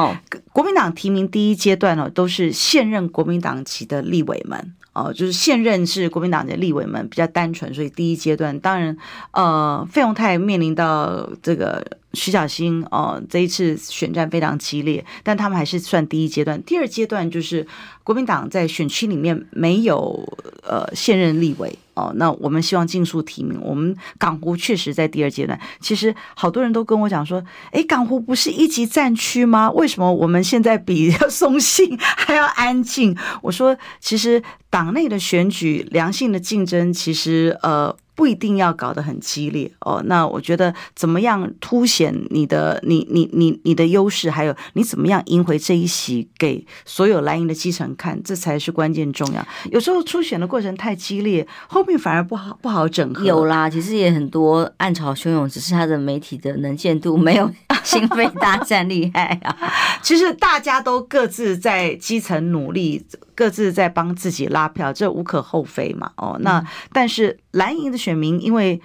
[0.53, 4.73] 国民党提名第一阶段哦，都是现任国民党籍的立委们。
[5.01, 8.97] 哦，就是现任是国民党的立委们比较单纯，所以第一阶段当然，
[9.33, 16.61] 呃，费用泰面临到这个徐小新哦，这一次选战非常激烈，但他们还是算第一阶段。
[16.65, 17.67] 第二阶段就是
[18.03, 20.29] 国民党在选区里面没有
[20.63, 21.79] 呃现任立委。
[21.95, 23.61] 哦，那我们希望尽速提名。
[23.61, 25.59] 我们港湖确实在第二阶段。
[25.81, 29.71] 其实好多人都跟我讲说，诶，港湖不是一级战区吗？
[29.73, 33.15] 为什么我们现在比松信 还要安静？
[33.43, 37.95] 我说，其实党内的选举良性的竞争，其实呃。
[38.21, 40.03] 不一定要搞得很激烈哦。
[40.05, 49.43] 那我觉得怎么样凸显你的你你你你的优势，还有你怎么样赢回这一席给所有蓝营的基层看，这才是关键重要。
[49.71, 53.25] 有时候初选的过程太激烈，后面反而不好不好整合。
[53.25, 57.51] 有啦，其实也很多暗潮汹涌，只是他的媒体的能见度没有
[57.83, 59.57] 心肺大战厉害啊。
[60.05, 63.03] 其实大家都各自在基层努力。
[63.33, 66.13] 各自在帮自己拉票，这无可厚非嘛。
[66.19, 68.81] 哦，那但是蓝营的选民，因为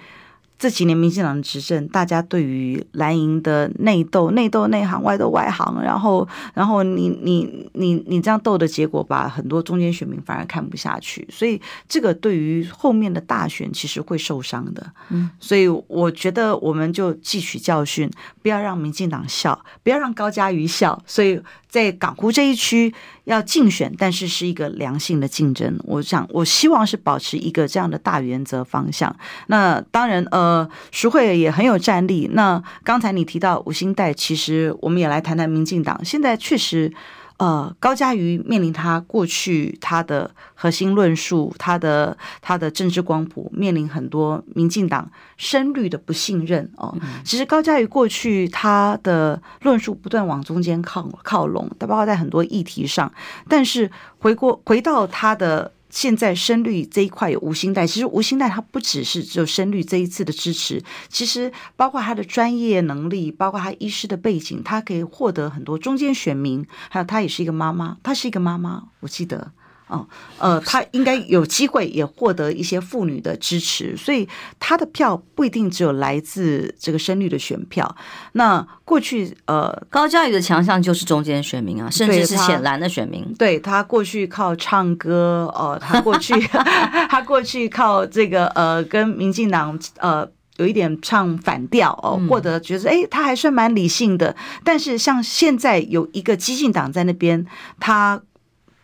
[0.58, 14.90] 这几年民进党的执政，大家对于蓝营的内斗、内斗内行、外斗外行，然后，然后你你你你这样斗的结果，把很多中间选民反而看不下去，所以这个对于后面的大选其实会受伤的。
[15.10, 18.10] 嗯，所以我觉得我们就汲取教训，
[18.40, 21.38] 不要让民进党笑，不要让高嘉瑜笑，所以。
[21.76, 25.78] 在港湖这一区要竞选，但是是一个良性的竞争。
[25.84, 29.14] 我想，我希望是保持一个这样的大原则方向。
[29.48, 32.30] 那当然，呃，徐慧也很有战力。
[32.32, 36.02] 那刚才你提到五星带，其实我们也来谈谈民进党。
[36.02, 36.90] 现在确实。
[37.38, 46.96] 呃，高嘉瑜面临他过去他的核心论述，他的他的政治光谱，面临很多民进党深绿的不信任哦。
[47.24, 53.12] 其实高嘉瑜过去他的论述不断往中间靠靠拢，他包括在很多议题上，
[53.48, 55.72] 但是回过回到他的。
[55.96, 69.52] 现在深绿这一块有无心带，其实无心带它不只是只有深绿这一次的支持，其实包括他的专业能力，包括他医师的背景，他可以获得很多中间选民，还有他也是一个妈妈，他是一个妈妈，我记得。
[69.88, 70.04] 哦，
[70.38, 77.96] 呃，他应该有机会也获得一些妇女的支持，所以他的票不一定只有来自这个深绿的选票。
[78.32, 83.24] 那过去，呃，高嘉瑜的强项就是中间选民啊，甚至是浅蓝的选民。
[83.38, 86.34] 对，他过去靠唱歌，哦，他过去
[87.08, 94.34] 他过去靠这个呃，跟民进党呃有一点唱反调哦，获得觉得哎，他还算蛮理性的。
[94.64, 97.46] 但是像现在有一个激进党在那边，
[97.78, 98.20] 他。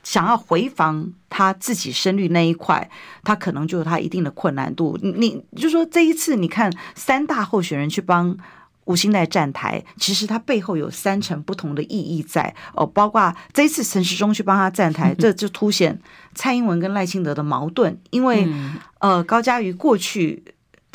[0.03, 2.91] 想要回防他自己深绿那一块，
[3.23, 4.99] 他可能就有他一定的困难度。
[5.01, 8.37] 你你就说这一次，你看三大候选人去帮
[8.85, 12.85] 吴欣岱站台，其实他背后有三层不同的意义在哦。
[12.85, 15.97] 包括这一次陈时中去帮他站台， 这就凸显
[16.35, 17.97] 蔡英文跟赖清德的矛盾。
[18.11, 18.49] 因为
[18.99, 20.43] 呃，高嘉瑜过去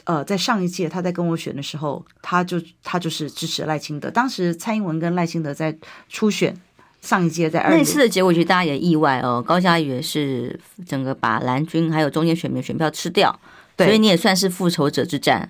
[0.03, 4.11] 呃在上一届他在跟我选的时候，他就他就是支持赖清德。
[4.11, 5.77] 当时蔡英文跟赖清德在
[6.09, 6.53] 初选。
[7.01, 9.41] 上一届在二那次的结果，其实大家也意外哦。
[9.45, 13.39] 高嘉瑜也是整个把蓝军还有中间选民选票吃掉，
[13.77, 15.49] 所以你也算是复仇者之战。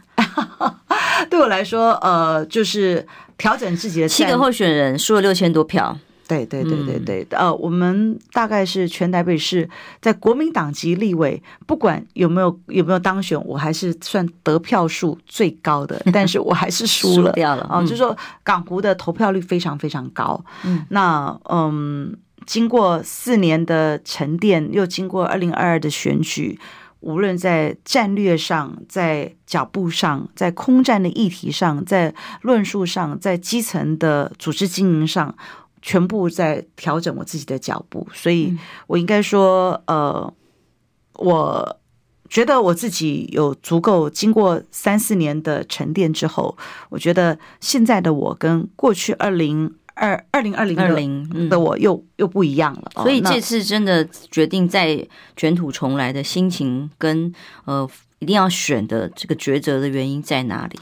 [1.30, 3.06] 对我来说，呃，就是
[3.38, 5.98] 调整自己的七个候选人输了六千多票。
[6.28, 9.70] 对对对对对，呃，我们大概是全台北市
[10.02, 20.44] 在国民党籍立委，不管有没有有没有当选，我还是算得票数最高的， 但是我还是输了，输掉了啊，就是说港湖的投票率非常非常高。
[20.63, 26.60] 嗯，那嗯，经过四年的沉淀，又经过二零二二的选举。
[27.00, 35.34] 无论在战略上，在脚步上，在空战的议题上，在论述上，在基层的组织经营上，
[35.88, 38.06] 全部在调整我自己的脚步。
[38.13, 38.56] 所以，
[38.88, 40.34] 我应该说，呃，
[41.13, 41.80] 我
[42.30, 46.58] 觉得我自己有足够经过三四年的沉淀之后，
[46.89, 49.73] 我觉得现在的我跟过去二零。
[50.00, 55.04] 二二零二零二零的我又又不一样了，所以这次真的决定再
[55.36, 57.34] 卷土重来的心情跟
[57.65, 60.80] 呃一定要选的这个抉择的原因在哪里？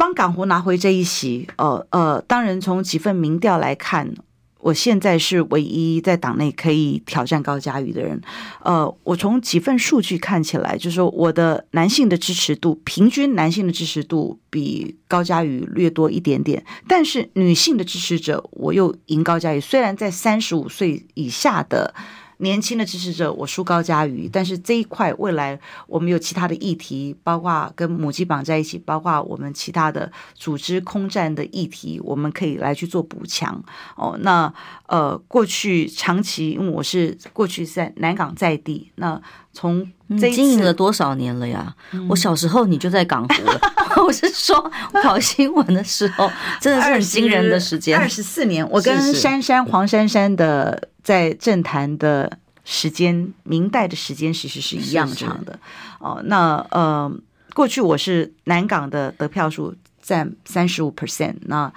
[0.00, 4.14] 帮港湖拿回这一席，呃呃，当然从几份民调来看。
[4.62, 8.20] 我现在是唯一在党内可以挑战高嘉瑜的人，
[8.62, 21.94] 呃，我从几份数据看起来，就是说我的男性的支持度，平均男性的支持度比高嘉瑜略多一点点，但是女性的支持者我又赢高嘉瑜，虽然在三十五岁以下的。
[22.40, 33.62] 年轻的支持者，我输高佳瑜，但是这一块未来我们有其他的议题，包括跟母鸡绑在一起，包括我们其他的组织空战的议题，我们可以来去做补强。
[33.96, 34.52] 哦，那
[34.86, 39.20] 呃，过去长期因为我是过去在南港在地，那
[39.52, 39.86] 从
[40.18, 41.74] 经营了多少年了呀？
[41.92, 43.60] 嗯、我小时候你就在港湖了，
[44.06, 44.70] 我是说
[45.02, 50.88] 跑新闻的时候， 真的是很惊人的时间，二十四年，我跟珊珊黄珊珊的。
[51.02, 52.30] 在政坛的
[52.62, 55.52] 时间，明代的时间其实是一样长的。
[55.54, 55.58] 是是
[55.98, 57.10] 哦，那呃，
[57.54, 61.72] 过去我是南港的得票数占三十五 percent，那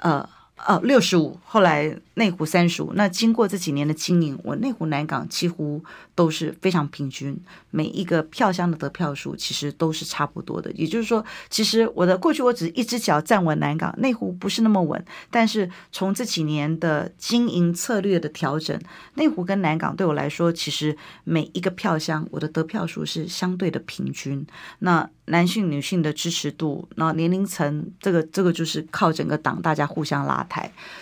[0.00, 0.28] 呃
[0.66, 1.96] 呃六十五，后来。
[2.16, 5.82] 内湖三十五，那经过这几年的经营，我内湖南港几乎
[6.14, 7.36] 都是非常平均，
[7.72, 10.70] 每一个票箱的得票数其实都是差不多的。
[10.76, 15.04] 也就是说，其实我的过去我只一只脚站稳南港，内湖不是那么稳。
[15.28, 18.80] 但是从这几年的经营策略的调整，
[19.14, 24.46] 内湖跟南港对我来说，其实每一个票箱我的得票数是相对的平均。
[24.78, 30.53] 那男性、女性的支持度，那年龄层，这个这个就是靠整个党大家互相拉抬。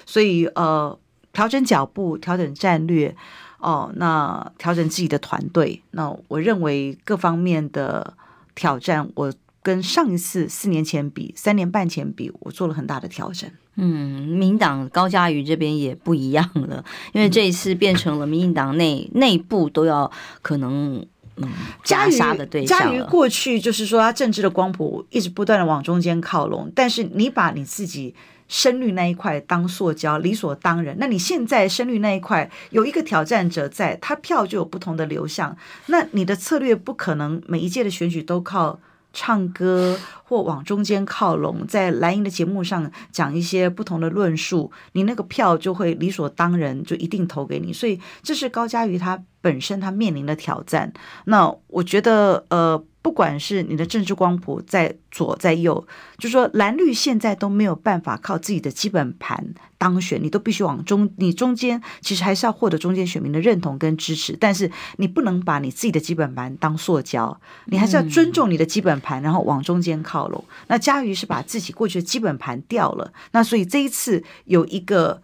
[0.06, 0.98] 所以呃。
[1.34, 3.16] 调整脚步，调整战略，
[3.58, 5.80] 哦，那调整自己的团队。
[5.92, 8.12] 那我认为各方面的
[8.54, 13.50] 挑战，我跟上一次四年前比，三年半前比，我做了很大的调整。
[13.76, 16.84] 嗯，民党高嘉瑜这边也不一样了，
[17.14, 20.12] 因为这一次变成了民进党内内部都要
[20.42, 21.02] 可能
[21.36, 21.48] 嗯
[21.82, 22.78] 加杀的对象。
[22.78, 28.14] 嘉瑜过去就是说他政治的光谱一直不断的往中间靠拢，但是你把你自己。
[28.52, 38.78] 声律那一块当塑胶理所当然，那你现在声律那一块有一个挑战者在，他票就有不同的流向，那你的策略不可能每一届的选举都靠
[39.14, 50.92] 唱歌或往中间靠拢，在蓝营的节目上讲一些不同的论述，你那个票就会理所当然就一定投给你，所以这是高嘉瑜他本身他面临的挑战。
[51.24, 52.84] 那我觉得呃。
[53.02, 55.86] 不管是你的政治光谱在左在右，
[56.18, 70.44] 就说蓝绿现在都没有办法靠自己的基本盘当选，你都必须往中，你中间其实还是要获得中间选民的认同跟支持，但是你不能把你自己的基本盘当塑胶，你还是要尊重你的基本盘，然后往中间靠拢。
[70.68, 75.20] 那嘉瑜是把自己过去的基本盘掉了，那所以这一次有一个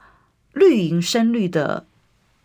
[0.53, 1.87] 绿营深绿的。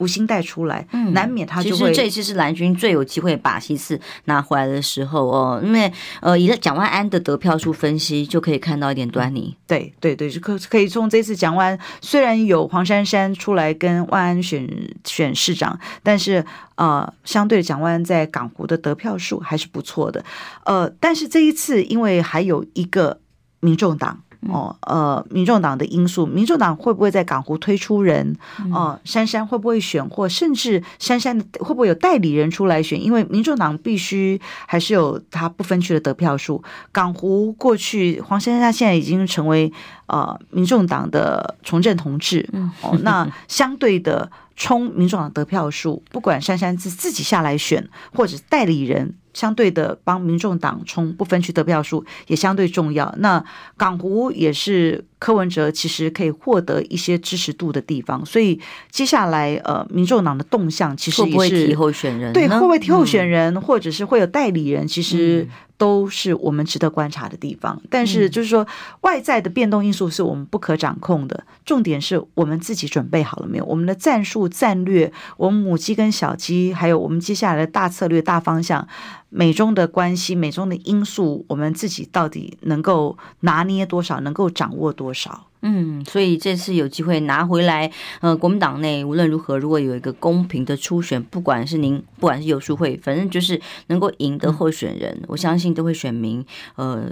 [0.03, 1.77] 无心带出来，嗯，难免他就会。
[1.77, 5.89] 其实这次是蓝军最有机会把席次拿回来的时候哦，因为
[6.19, 9.55] 呃，以蒋万安的得票数分析就可以看到一点端倪。
[9.65, 14.67] 对对对，就可可以从这次蒋万安虽然有黄珊珊出来跟万安选
[15.05, 20.25] 选市长，但是呃，相对蒋万安在港湖的得票数还是不错的。
[20.65, 23.21] 呃，但是这一次因为还有一个
[23.59, 24.22] 民众党。
[24.49, 28.35] 哦，呃，民众党的因素，民众党会不会在港湖推出人？
[28.71, 33.01] 哦、呃，珊珊会不会选，或甚至珊珊的会不会有代理人出来选？
[33.01, 36.63] 因为民众党必须还是有他不分区的得票数。
[36.91, 39.71] 港湖过去黄珊珊现在已经成为
[40.07, 42.49] 呃民众党的从政同志，
[42.81, 49.15] 哦，那相对的冲民众党得票数，不管珊珊自自己下来选，或者代理人。
[49.33, 53.13] 相对的，帮民众党冲不分区得票数也相对重要。
[53.17, 53.43] 那
[53.77, 58.25] 港湖也是柯文哲其实可以获得一些支持度的地方。
[58.25, 58.59] 所以
[58.91, 62.33] 接下来呃，民众党的动向其实也是会不会提候选人？
[62.33, 64.85] 对，会不会提候选人，嗯、或者是会有代理人？
[64.85, 65.47] 其实。
[65.75, 68.65] 都是我们值得观察的地方，但是就是说，
[69.01, 71.43] 外在的变动因素是我们不可掌控的。
[71.65, 73.65] 重点是我们自己准备好了没有？
[73.65, 78.87] 我们的战术、战略，我们母鸡跟小鸡，还有我们接下来的大策略、大方向，
[79.29, 85.47] 美中的关系、美中的因素，我们自己到底能够拿捏多少，能够掌握多少？
[85.61, 87.89] 嗯，所以这次有机会拿回来，
[88.19, 96.45] 呃，国民党内无论如何，如果有一个公平的初选，不管是您，不管是游淑慧，反正就是能够赢得候选人，嗯、我相信都会选民
[96.75, 97.09] 呃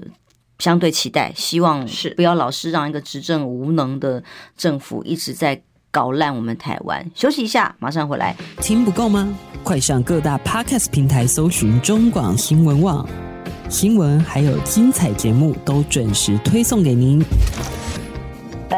[0.60, 4.22] 相对期待，希望是不要老是让一个执政无能的
[4.58, 7.10] 政府一直在搞烂我们台湾。
[7.16, 8.36] 休息一下，马上回来。
[8.58, 9.34] 听不够吗？
[9.64, 13.08] 快上各大 Podcast 平台搜寻中广新闻网
[13.70, 17.24] 新闻，还有精彩节目都准时推送给您。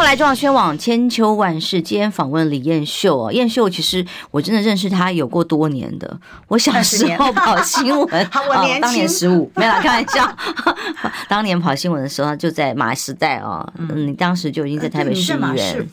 [0.00, 1.82] 欢迎回来，中央宣网千秋万世。
[1.82, 6.18] 今天访问李彦秀哦，彦秀其实我真的认识他有过多年的。
[6.48, 8.08] 我小时候跑新闻，
[8.48, 10.26] 我年、哦、当年十五， 没有，开玩笑。
[11.28, 13.70] 当年跑新闻的时候，就在马时代哦。
[13.76, 15.86] 嗯，你当时就已经在台北市议员。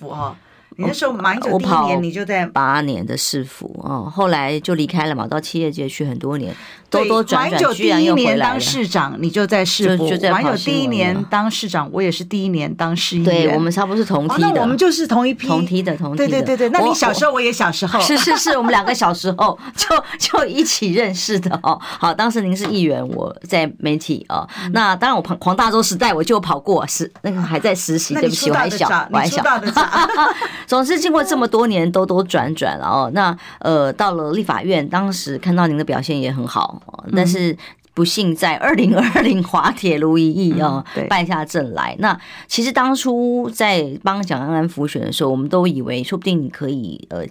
[0.77, 6.55] 你那时候马英九第一年你就在八年的市府哦，后来就离开了嘛，到企业界去很多年，
[6.89, 13.47] 多多转转，居然一年当市长，你就在市府；马英九第一年当市长，我也是第一年当市议员。
[13.47, 16.27] 对，我们差不多是同梯的，那我们就是同一批，同梯的，同梯的。
[16.27, 19.87] 对对对对，那你小时候，我也小时候，是是是，我们两个小时候 就
[20.19, 21.79] 就一起认识的哦。
[21.81, 24.47] 好，当时您是议员，我在媒体哦。
[24.73, 29.43] 那当然，我跑黄大洲时代我就跑过，是那个还在实习，对不起，我还小，我还小。
[30.67, 36.81] 总之，经过这么多年兜兜转转了哦，那呃，到了立法院，当时看到您的表现也很好，
[37.15, 37.57] 但是
[37.93, 41.95] 不幸在 二零二零滑铁卢一役啊，败下阵来。
[41.99, 47.25] 那其实当初在帮蒋安安复选的时候，我们都以为说不定你可以呃。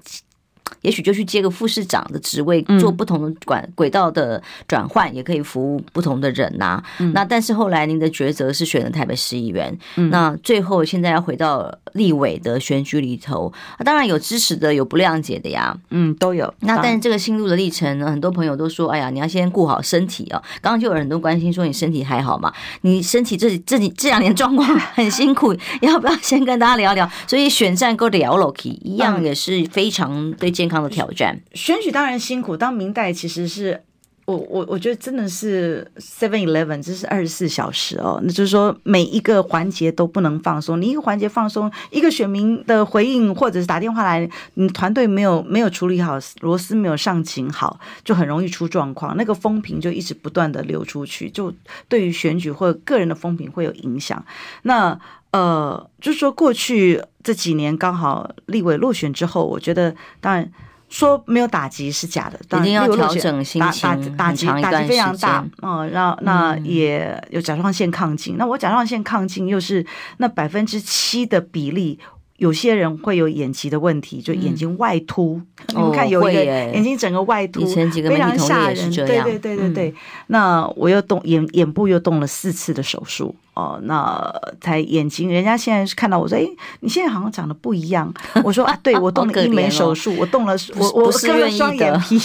[0.83, 6.85] 也许就去接个副市长的职位，做不同的管轨道的转换，也可以服务不同的人呐、啊。
[7.13, 9.77] 那但是后来您的抉择是选了台北市议员，
[10.11, 13.53] 那最后现在要回到立委的选举里头，
[13.85, 16.53] 当然有支持的，有不谅解的呀，嗯，都有。
[16.61, 20.43] 那但是这个心路的历程呢，很多朋友都说，哎呀，你要先顾好身体哦。
[20.61, 22.53] 刚刚就有很多关心说你身体还好吗？
[22.83, 27.09] 你身体这这几这两年状况 很辛苦，要不要先跟大家聊聊？
[27.27, 31.39] 所以选战够聊了起一样也是非常对健康的挑战。
[31.53, 33.83] 选举当然辛苦，当明代其实是
[34.25, 38.19] 我我我觉得真的是 Seven Eleven，这是二十四小时哦。
[38.25, 49.17] 那就是说每一个环节都不能放松，你一个环节放松，一个选民的回应或者是打电话来，你团队没有没有处理好，螺丝没有上紧好，就很容易出状况。
[49.17, 51.53] 那个风评就一直不断的流出去，就
[51.89, 54.25] 对于选举或者个人的风评会有影响。
[54.63, 54.99] 那
[55.31, 60.49] 呃，就是说过去这几年刚好立委落选之后，我觉得当然。
[60.89, 69.85] 说没有打击是假的，一定要调整心情，打打打击打击非常大，嗯，然那也有甲状腺亢进，那我甲状腺亢进又是
[70.19, 71.99] 那百分之七的比例。
[72.39, 75.41] 有些人会有眼疾的问题，就眼睛外凸。
[75.69, 78.91] 你们看，有一个眼睛整个外凸，非常吓人。
[78.93, 79.95] 对对对对对。
[80.27, 85.31] 那我又动眼眼部又动了四次的手术哦，那才眼睛。
[85.31, 86.47] 人家现在是看到我说，哎，
[86.81, 88.13] 你现在好像长得不一样。
[88.45, 92.19] 我说啊，对我动了医美手术，我动了我我割了双眼皮。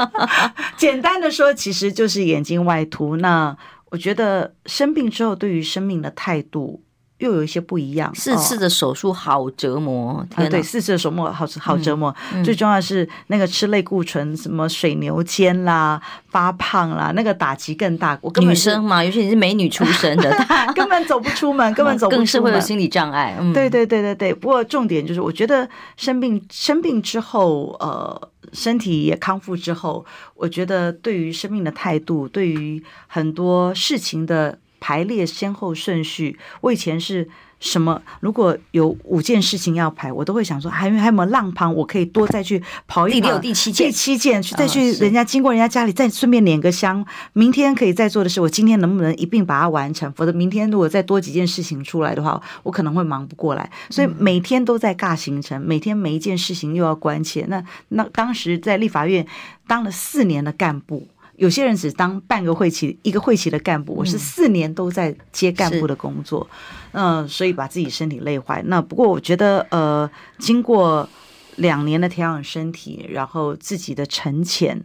[0.76, 3.16] 简单的说，其实就是眼睛外凸。
[3.16, 6.82] 那我觉得生病之后，对于生命的态度。
[7.20, 12.14] 又有一些不一样，四次的手术好折磨，对，四次的手术好好折磨。
[12.42, 16.00] 最重要的是那个吃类固醇，什么水牛肩啦、
[16.30, 18.18] 发胖啦，那个打击更大。
[18.22, 20.34] 我根本女生嘛，尤其你是美女出身的，
[20.74, 23.36] 根本走不出门， 根本走不出门，更是会有心理障碍。
[23.38, 24.34] 嗯、对对对对对。
[24.34, 30.04] 不过重点就是，我觉得生病生病之后，呃，身体也康复之后，
[30.34, 34.58] 我觉得对于生命的态度，对于很多事情的。
[34.80, 37.28] 排列先后顺序，我以前是
[37.60, 38.00] 什么？
[38.20, 43.26] 如果有五件事情要排，我都会想说，还有还有没有浪旁，我可以多再去跑一跑。
[43.26, 47.04] 第六、第七件，第七件去再去人家经过人家家里，再顺便点个香。
[47.34, 50.10] 明天可以再做的事，我今天能不能一并把它完成？
[50.12, 53.70] 否则明天如果再多几件事情出来的话，我可能会忙不过来。
[53.90, 57.44] 所以每天都在尬行程，每天每一件事情又要关切。
[57.48, 59.26] 那那当时在立法院
[59.66, 61.06] 当了四年的干部。
[61.40, 66.46] 有些人只当半个会期，一个会期的干部，我是四年都在接干部的工作，
[66.92, 68.62] 嗯、呃，所以把自己身体累坏。
[68.66, 71.08] 那不过我觉得，呃，经过
[71.56, 74.76] 两年的调养身体，然后自己的沉潜，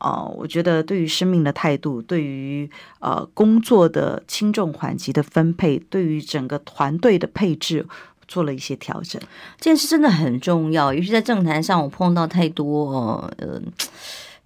[0.00, 7.86] 哦、呃，我觉得对于生命的态度，对于呃工作的轻重缓急的分配，对于整个团队的配置。
[8.26, 9.20] 做了一些调整，
[9.58, 10.94] 这件事真的很重要。
[10.94, 13.60] 尤其在政坛上，我碰到太多呃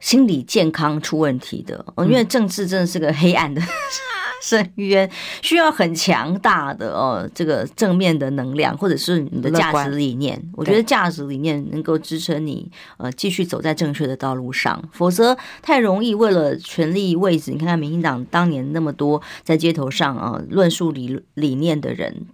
[0.05, 1.83] 心理健康出问题的。
[1.95, 3.63] 哦因为政治真的是个黑暗的
[4.43, 10.39] 深渊，需要很强大的哦这个正面的能量，或者是你的价值理念。
[10.53, 17.51] 我觉得价值理念能够支撑你呃继续走在正确的道路上，否则太容易为了权力位置。
[17.53, 22.27] 你看看民进党当年那么多在街头上啊论述理理念的人。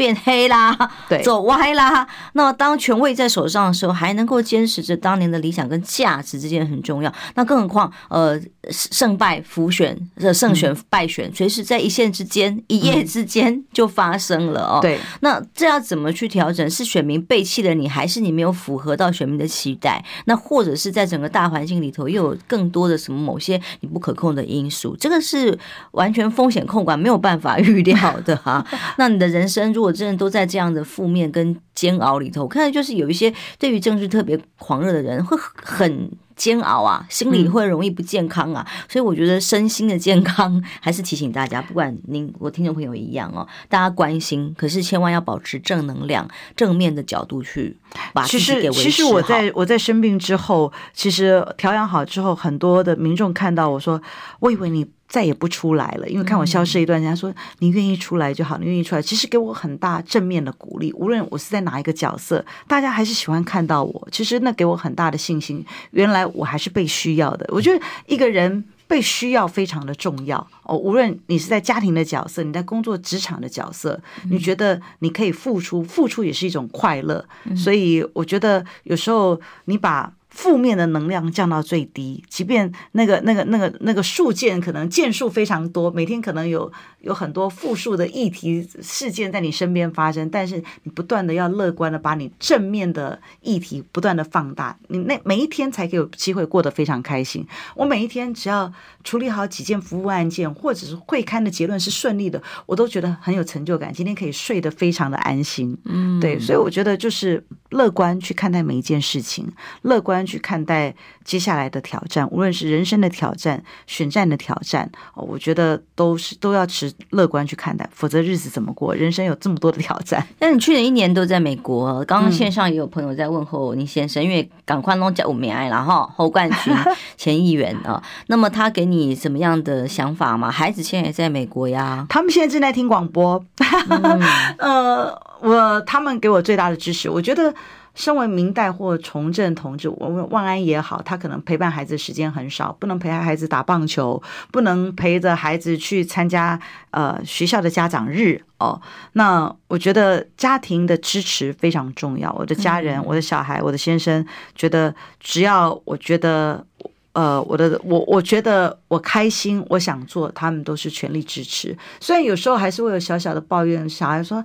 [0.00, 0.74] 变黑啦，
[1.10, 2.08] 对，走歪啦。
[2.32, 7.14] 那么当权位在手上的时候，还能够坚持着当年的理想跟价值，之间很重要。
[7.34, 8.40] 那更何况，呃，
[8.70, 14.78] 胜败浮选，这胜选败选，随时在一线之间、一夜之间就发生了哦。
[14.80, 16.70] 对，那这要怎么去调整？
[16.70, 20.02] 是选民背弃了你，还是你没有符合到选民的期待？
[20.24, 24.96] 那或者是在整个大环境里头，又有更多的什么某些你不可控的因素？
[24.96, 25.58] 这个是
[25.90, 28.64] 完全风险控管没有办法预料的哈。
[28.96, 46.26] 那你的人生如果真的都在这样的负面跟煎熬里头，我看到就是有一些对于政治特别狂热的人会很煎熬啊，心里会容易不健康啊，嗯、所以我觉得身心的健康还是提醒大家，不管您我听众朋友一样哦，大家关心，可是千万要保持正能量、
[46.56, 47.76] 正面的角度去
[48.12, 48.82] 把自己给维持好。
[48.82, 54.00] 其实，其实我在我在生病之后，其实调养好之后，很多的民众看到我说，
[54.40, 54.86] 我以为你。
[55.10, 60.92] 再也不出来了，因为看我消失一段人家，说你愿意出来就好，你愿意出来，其实给我很大正面的鼓励。
[60.92, 65.66] 无论我是在哪一个角色，大家还是喜欢看到我，其实那给我很大的信心。
[65.90, 67.44] 原来我还是被需要的。
[67.48, 70.76] 我觉得一个人被需要非常的重要哦。
[70.76, 74.00] 无论你是在家庭的角色，你在工作职场的角色，
[74.30, 77.24] 你觉得你可以付出，付出也是一种快乐。
[77.56, 80.12] 所以我觉得有时候你把。
[80.30, 97.44] 负面的能量降到最低，即便那个、那个、那个、那个数件可能件数非常多，每天可能有有很多复数的议题事件在你身边发生，但是你不断的要乐观的把你正面的议题不断的放大，你那每一天才可以有机会过得非常开心。
[97.74, 98.72] 我每一天只要
[99.02, 103.92] 处理好几件服务案件，或者是会刊的结论是顺利的，我都觉得很有成就感。
[103.92, 109.50] 今天可以睡得非常的安心，嗯，对，所以我觉得就是乐观去看待每一件事情，
[109.82, 110.19] 乐观。
[110.24, 110.94] 去看待
[111.24, 118.94] 接下来的挑战，无论是人生的挑战、选战的挑战，我觉得都是都要持乐观去看待，否则日子怎么过？
[118.94, 120.26] 人生有这么多的挑战。
[120.40, 126.74] 那你去年一年都在美国，刚刚线上也有朋友在问候你先生，嗯、因为赶快弄叫没爱了哈，侯冠群
[127.16, 130.50] 前议员啊，那么他给你什么样的想法吗？
[130.50, 133.42] 孩子现在也在美国呀，他们现在正在听广播，
[133.88, 134.20] 嗯、
[134.58, 137.54] 呃，我他们给我最大的支持，我觉得。
[137.94, 146.58] 身为明代或崇祯同志，我们万安也好，他可能陪伴孩子时间很少，不能陪孩子打棒球，不能陪着孩子去参加
[146.90, 148.80] 呃学校的家长日哦。
[149.12, 152.32] 那我觉得家庭的支持非常重要。
[152.38, 154.24] 我的家人、我的小孩、我的先生，
[154.54, 156.64] 觉得只要我觉得。
[157.12, 161.76] 呃，我的我我觉得我开心，我想做，他们都是全力支持。
[161.98, 164.42] 虽然有时候还是会有小小的抱怨，小孩说：“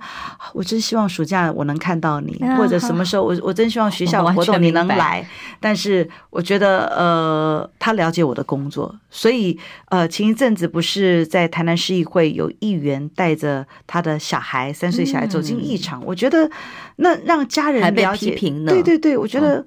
[0.52, 5.24] 我真希望暑假我能看到你，或者什么时候我我真希望学校活动你能来。”
[5.60, 9.56] 但是我觉得，呃，他了解我的工作，所以
[9.90, 16.50] 呃，前一阵子不是在台南市议会有议员带着他的小孩三岁小孩走进议场，我觉得
[16.96, 18.34] 那让家人了解，
[18.72, 19.64] 对对对，我觉得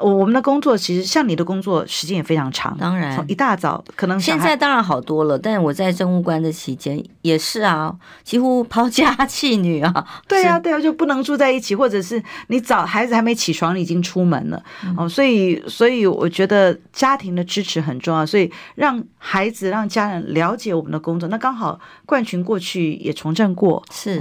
[0.00, 2.41] 我们的工作其实像你的工作时间也非常。
[2.50, 10.06] 长，当然，从一大早可能现在当然好多了，但我在政务官的期间也是啊，几乎抛家 弃女啊。
[10.26, 14.62] 对啊，对啊，就不能住在一起，或者是你早孩子还没起床，你已经出门了
[14.96, 15.08] 哦。
[15.08, 21.28] 所以，所以我觉得家庭的支持很重要，所以让孩子、让家人了解我们的工作。
[21.28, 24.20] 那刚好冠群过去也从政过，是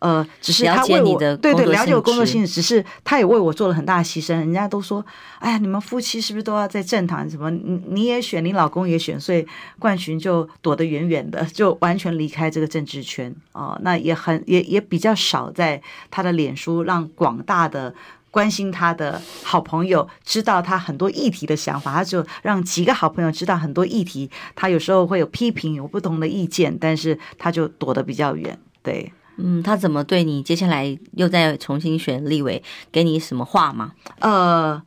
[0.00, 4.34] 呃，只是他为我对对了解我工作性质，只是他也为我做了很大的牺牲。
[4.34, 5.04] 人家都说，
[5.38, 7.50] 哎呀，你们夫妻是不是都要在政坛什么？
[7.64, 9.46] 你你也选，你老公也选，所以
[9.78, 13.80] 冠群就躲得远远的，就完全离开这个政治圈啊、哦。
[13.82, 17.94] 那也很也也比较少在他的脸书让广大的
[18.32, 21.92] 关心他的好朋友知道他很多议题的想法。
[21.94, 28.58] 他就让几个好朋友知道很多议题，他有时候会有批评，有不同的意见，但是他就躲得比较远。
[28.82, 30.42] 对，嗯，他怎么对你？
[30.42, 32.60] 接下来又再重新选立委，
[32.90, 33.92] 给你什么话吗？
[34.18, 34.82] 呃，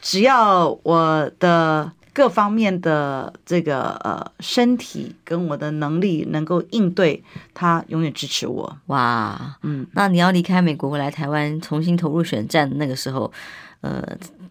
[0.00, 1.92] 只要我的。
[2.16, 8.78] 各方面的这个呃身体跟我的能力能够应对，他永远支持我。
[8.86, 13.30] 哇，嗯，那你要离开美国回来台湾重新投入选战那个时候，
[13.82, 14.02] 呃，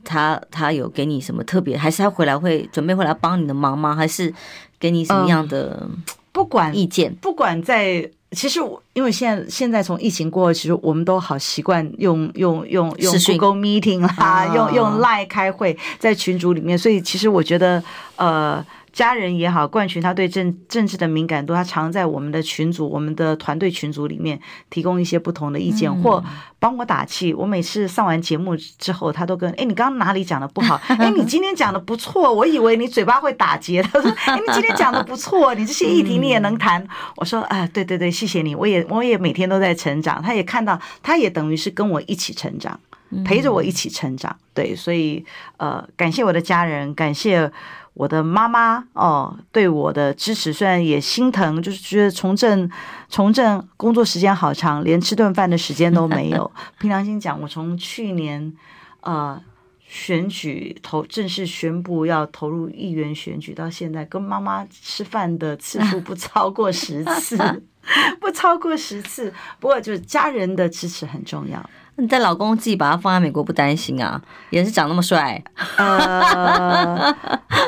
[0.04, 3.96] 他他有给你什么特别，还是他回来会准备回来帮你的忙吗？
[3.96, 4.32] 还是
[4.80, 6.04] 给你什么样的、嗯、
[6.36, 7.16] 不管意见？
[7.22, 8.12] 不管在。
[8.32, 17.82] 其实我因为现在现在从疫情过后，其实我们都好习惯用用用用 Google Meeting 啦，啊、用用 Line 开会，在群组里面，所以其实我觉得
[18.18, 18.66] 呃。
[18.96, 24.40] 家人也好，冠群他对政政治的敏感度，他常在我们的群组、我们的团队群组里面
[24.70, 26.24] 提供一些不同的意见，或
[26.60, 27.34] 帮我打气。
[27.34, 30.80] 我每次上完节目之后，他都跟：“哎，你刚刚哪里讲的不好？
[30.88, 36.88] 哎，你今天讲的不错， 我以为你嘴巴会打结。”他说：“哎，你今天讲的不错，你这些议题你也能谈。”
[37.18, 42.80] 我说：“啊，对对对，谢谢你，我也我也每天都在成长。”他也看到，他也等于是跟我一起成长，
[43.26, 44.34] 陪着我一起成长。
[44.54, 45.26] 对，所以
[45.58, 47.52] 呃，感谢我的家人，感谢。
[47.96, 52.70] 我的妈妈哦，对我的支持虽然也心疼，就是觉得从政
[53.08, 56.52] 从政工作时间好长，连吃顿饭的时间都没有。
[56.78, 58.54] 凭良心讲，我从去年
[59.00, 59.42] 呃
[59.88, 67.38] 选举投正式宣布要投入议员选举到现在，跟妈妈吃饭的次数不超过十次，
[68.20, 69.34] 不超过十次。
[69.60, 71.70] 不过就是家人的支持很重要。
[71.98, 74.22] 你在老公自己把他放在美国不担心啊？
[74.50, 75.42] 也是长那么帅，
[75.78, 77.16] 呃，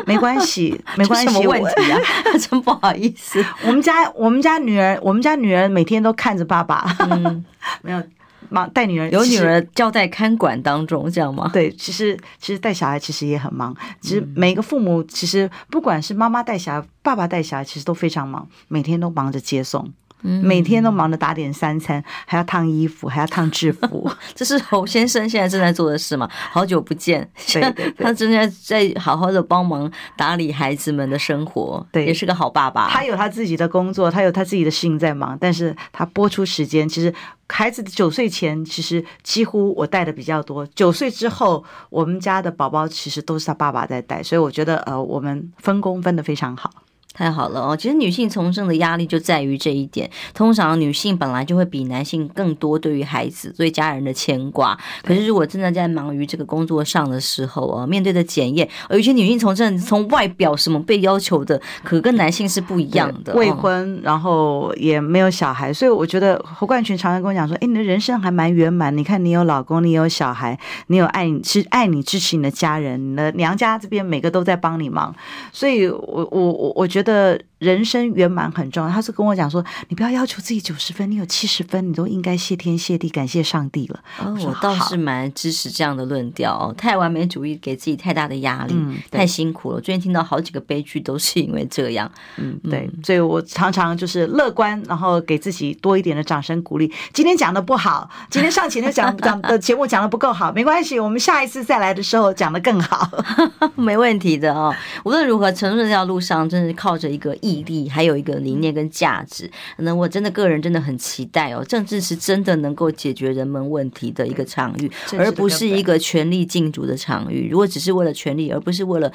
[0.06, 2.00] 没关系， 没关系，什么问题啊？
[2.38, 7.46] 真不好意思， 我们家我们家女儿，我们家女儿每天都看着爸爸，嗯，
[7.82, 8.04] 没有
[8.50, 11.50] 忙带女儿，有女儿交代看管当中，这样吗？
[11.54, 19.92] 对，其实其实带小孩其实也很忙，其实每一个父母其实不管是妈妈带小孩，爸爸带小孩，其实都非常忙，每天都忙着接送。
[20.22, 26.30] 每天都忙着打点三餐，还要烫衣服，还要烫制服， 这是侯先生现在正在做的事嘛？
[26.52, 32.90] 好久不见，对对对， 他正在在好好的帮忙打理孩子们的生活，对，也是个好爸爸。
[32.90, 36.88] 他有他自己的工作，他有他自己的事情在忙，但是他播出时间。
[36.90, 37.14] 其实
[37.48, 46.72] 孩子九岁前，其实几乎我带的比较多；九岁之后，我们家的宝宝其实都是他爸爸在带，所以我觉得呃，我们分工分得非常好。
[47.18, 47.76] 太好了哦！
[47.76, 50.08] 其实女性从政的压力就在于这一点。
[50.36, 54.78] 通常女性本来就会比男性更多对于孩子、对家人的牵挂。
[55.04, 63.34] 可是如果真的在忙于这个工作上的时候哦，面对的检验，而有些女性从政从外表什么被要求的，可跟男性是不一样的。
[63.34, 68.96] 未婚，然后也没有小孩，所以我觉得侯冠群常常跟我讲说：“哎，你的人生还蛮圆满。
[68.96, 70.56] 你看，你有老公，你有小孩，
[70.86, 75.16] 你有爱你是爱你支持你的家人，你的娘家这边每个都在帮你忙。”
[75.52, 77.07] 所以我，我我我我觉得。
[77.08, 78.92] 的人生圆满很重要。
[78.92, 86.76] 他是跟我讲说：“你不要要求自己九十分，你有七十分，你都应该谢天谢地，感谢上帝了。”哦，我倒是蛮支持这样的论调哦。
[86.78, 89.80] 太完美主义，给自己太大的压力，嗯、太辛苦了。
[89.80, 92.12] 最近听到好几个悲剧，都是因为这样。
[92.36, 92.90] 嗯，对。
[93.02, 96.92] 所以我常常就是乐观，然后给自己多一点的掌声鼓励。
[97.14, 103.10] 今天讲的不好，今天上前天讲讲的节目讲的不够好，没关系，我们下一次再来的时候讲的更好，
[103.76, 104.76] 没问题的哦。
[105.06, 109.50] 无论如何，成顺这条路上，真是靠着一个毅力，还有一个理念跟价值。
[109.78, 117.50] 那我真的个人真的很期待哦，政治是真的能够解决人们问题的一个场域，而不是一个权力竞逐的场域。
[117.50, 119.12] 如果只是为了权力，而不是为了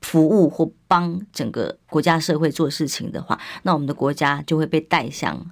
[0.00, 5.50] 服务或帮整个国家社会做事情的话，那我们的国家就会被带向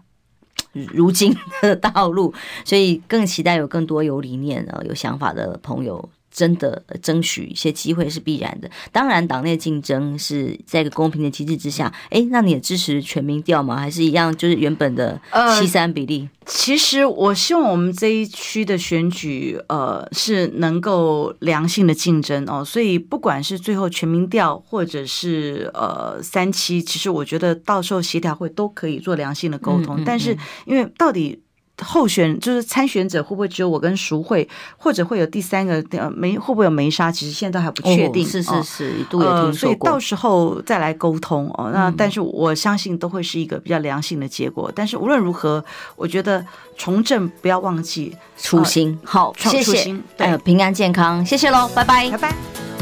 [0.72, 2.32] 如今的道路。
[2.64, 6.08] 所以更期待有更多有理念、有想法的朋友。
[6.34, 8.68] 真的争取一些机会是必然的。
[8.90, 11.90] 当然，党内竞争是在一个公平的机制之下。
[12.10, 13.76] 哎，那你也支持全民调吗？
[13.76, 15.18] 还是一样，就是原本的
[15.56, 16.28] 七三比例？
[16.28, 22.64] 呃，其实我希望我们这一区的选举，呃，是能够良性的竞争哦。
[22.64, 29.98] 所以，不管是最后全民调，或者是呃三期，其实我觉得到时候协调会都可以做良性的沟通。
[29.98, 30.04] 嗯嗯嗯。
[30.04, 31.43] 但是，因为到底。
[31.82, 37.10] 候选就是参选者会不会只有我跟淑慧，或者会有第三个呃梅会不会有梅莎？
[37.10, 38.24] 其实现在都还不确定。
[38.24, 41.70] 哦、是是是，一度也听说过、呃、所以到时候再来沟通哦。
[41.72, 44.70] 那但是我相信都会是一个比较良性的结果。
[44.74, 45.64] 但是无论如何，
[45.96, 46.44] 我觉得
[46.78, 48.98] 从政不要忘记初心。
[49.04, 49.84] 好，谢谢。
[50.16, 52.73] 对、呃，平安健康，谢谢喽，拜拜，拜拜。